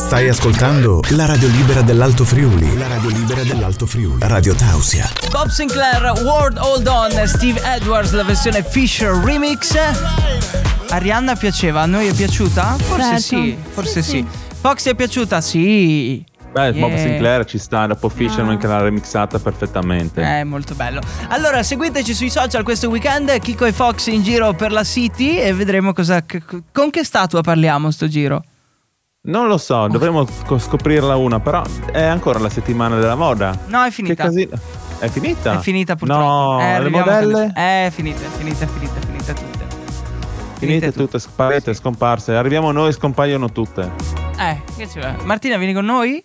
[0.07, 2.77] Stai ascoltando la radio libera dell'Alto Friuli.
[2.77, 4.19] La radio libera dell'Alto Friuli.
[4.21, 5.05] Radio Tausia.
[5.29, 9.75] Bob Sinclair, World Hold On, Steve Edwards, la versione Fisher Remix.
[10.89, 12.77] Arianna piaceva, a noi è piaciuta?
[12.79, 13.19] Forse Certo.
[13.19, 14.09] sì, forse sì.
[14.11, 14.25] Sì,
[14.61, 15.41] Fox ti è piaciuta?
[15.41, 16.23] Sì.
[16.53, 16.97] Beh, Bob Yeah.
[16.99, 18.57] Sinclair ci sta, dopo Fisherman Ah.
[18.59, 20.21] che l'ha remixata perfettamente.
[20.23, 21.01] È molto bello.
[21.27, 25.53] Allora, seguiteci sui social questo weekend, Kiko e Fox in giro per la City e
[25.53, 26.23] vedremo cosa.
[26.71, 28.43] con che statua parliamo sto giro.
[29.27, 31.61] Non lo so, dovremmo sc- scoprirla una, però
[31.91, 33.57] è ancora la settimana della moda.
[33.67, 34.23] No, è Che finita.
[34.23, 34.57] casino.
[34.99, 35.53] È finita?
[35.55, 36.23] È finita purtroppo.
[36.23, 37.51] No, Eh, le modelle?
[37.53, 39.65] a- È finita, è finita, è finita, è finita tutte.
[40.59, 42.35] Finite tutte, sparite, scomparse.
[42.35, 43.91] Arriviamo noi, scompaiono tutte.
[44.39, 45.13] Eh, che ci va?
[45.23, 46.23] Martina, vieni con noi?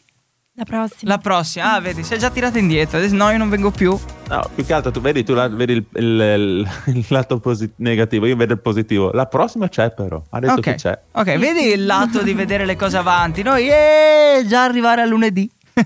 [0.54, 1.10] La prossima.
[1.12, 1.72] La prossima.
[1.74, 2.98] Ah, vedi, si è già tirata indietro.
[2.98, 3.98] Adesso no, io non vengo più.
[4.28, 7.72] No, più che altro tu vedi, tu la- vedi il, il- il- il lato posi-
[7.76, 9.10] negativo, io vedo il positivo.
[9.12, 10.98] La prossima c'è però, ha detto che Ok, c'è.
[11.12, 13.42] ok, vedi il lato di vedere le cose avanti.
[13.42, 15.50] Noi, eh, già arrivare a lunedì.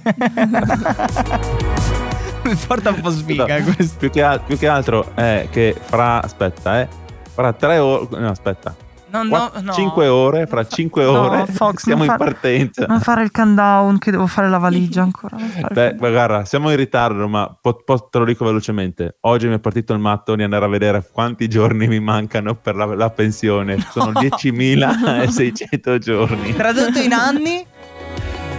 [2.42, 3.96] Mi porta un po' sfiga No, questo.
[3.98, 6.88] più, che al- più che altro è che fra, aspetta, eh,
[7.32, 8.74] fra tre ore, no aspetta,
[9.16, 9.72] No, no, Quatt- no.
[9.72, 12.86] cinque ore, fra cinque No, ore Fox, siamo in fare- partenza.
[12.86, 15.36] Non fare il countdown, che devo fare la valigia ancora.
[15.70, 19.16] Beh, guarda, siamo in ritardo, ma po- po- te lo dico velocemente.
[19.22, 22.74] Oggi mi è partito il matto di andare a vedere quanti giorni mi mancano per
[22.76, 23.78] la, la pensione.
[23.90, 26.54] Sono 10.600 giorni.
[26.54, 27.64] Tradotto in anni?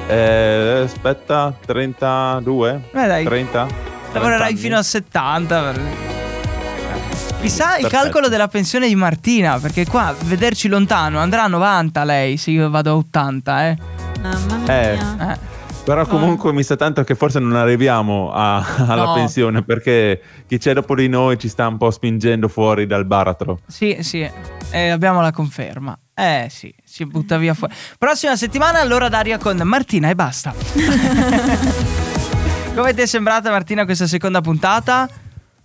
[0.07, 2.81] Eh, aspetta, 32?
[2.91, 3.25] Beh, dai.
[3.25, 3.67] 30?
[4.13, 5.73] Lavorerai 30 fino a 70.
[7.39, 8.01] Chissà il Perfetto.
[8.03, 12.69] calcolo della pensione di Martina, perché qua vederci lontano andrà a 90 lei, se io
[12.69, 13.77] vado a 80, eh.
[14.21, 14.97] Mamma Eh.
[14.97, 15.33] mia.
[15.33, 15.55] Eh.
[15.85, 18.57] Però comunque mi sa tanto che forse non arriviamo a-
[18.87, 19.13] alla No.
[19.13, 23.59] pensione perché chi c'è dopo di noi ci sta un po' spingendo fuori dal baratro.
[23.67, 24.29] Sì, sì,
[24.71, 25.97] eh, abbiamo la conferma.
[26.13, 27.73] Eh sì, si butta via fuori.
[27.97, 30.53] Prossima settimana allora d'aria con Martina e basta.
[32.75, 35.07] Come ti è sembrata Martina questa seconda puntata?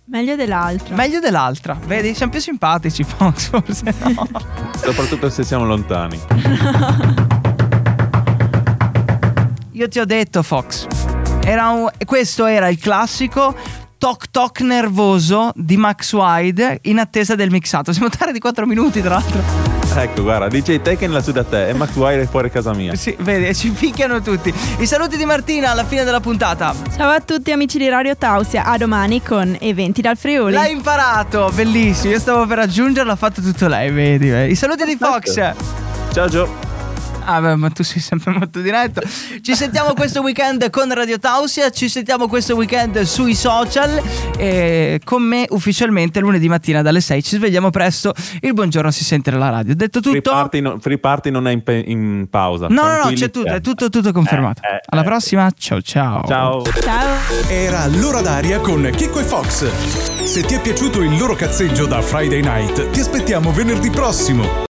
[0.05, 0.95] Meglio dell'altra.
[0.95, 2.13] Meglio dell'altra, vedi?
[2.13, 4.27] Siamo più simpatici, Fox, forse no.
[4.75, 6.19] Soprattutto se siamo lontani.
[9.71, 10.85] Io ti ho detto, Fox.
[11.43, 13.55] Era un- questo era il classico
[13.97, 17.91] toc toc nervoso di Max Wide in attesa del mixato.
[17.93, 19.72] Siamo tardi di 4 minuti, tra l'altro.
[19.95, 22.95] Ecco, guarda, DJ Tekken lassù da te e Max Wire è fuori casa mia.
[22.95, 24.51] Sì, vedi, ci picchiano tutti.
[24.79, 26.73] I saluti di Martina alla fine della puntata.
[26.97, 30.53] Ciao a tutti amici di Radio Tausia, a domani con Eventi dal Friuli.
[30.53, 32.13] L'hai imparato, bellissimo.
[32.13, 34.29] Io stavo per aggiungerlo, ha fatto tutto lei, vedi.
[34.29, 34.51] vedi.
[34.51, 35.53] I saluti di Fox.
[36.11, 36.72] Ciao Gio.
[37.25, 39.01] Ah, beh, ma tu sei sempre molto diretto.
[39.41, 41.69] Ci sentiamo questo weekend con Radio Tausia.
[41.69, 44.01] Ci sentiamo questo weekend sui social.
[44.37, 47.23] E con me ufficialmente lunedì mattina dalle 6.
[47.23, 48.13] Ci svegliamo presto.
[48.41, 49.75] Il buongiorno si sente nella radio.
[49.75, 50.31] Detto Free tutto.
[50.31, 52.67] party, no- free party non è in, pe- in pausa.
[52.67, 54.61] No, no, no, c'è tutto, è tutto, tutto confermato.
[54.63, 55.05] Eh, eh, Alla eh.
[55.05, 56.23] prossima, ciao ciao.
[56.27, 56.61] Ciao.
[56.81, 57.15] Ciao.
[57.49, 59.67] Era l'ora d'aria con Chicco e Fox.
[60.23, 64.61] Se ti è piaciuto il loro cazzeggio da Friday Night, ti aspettiamo venerdì prossimo.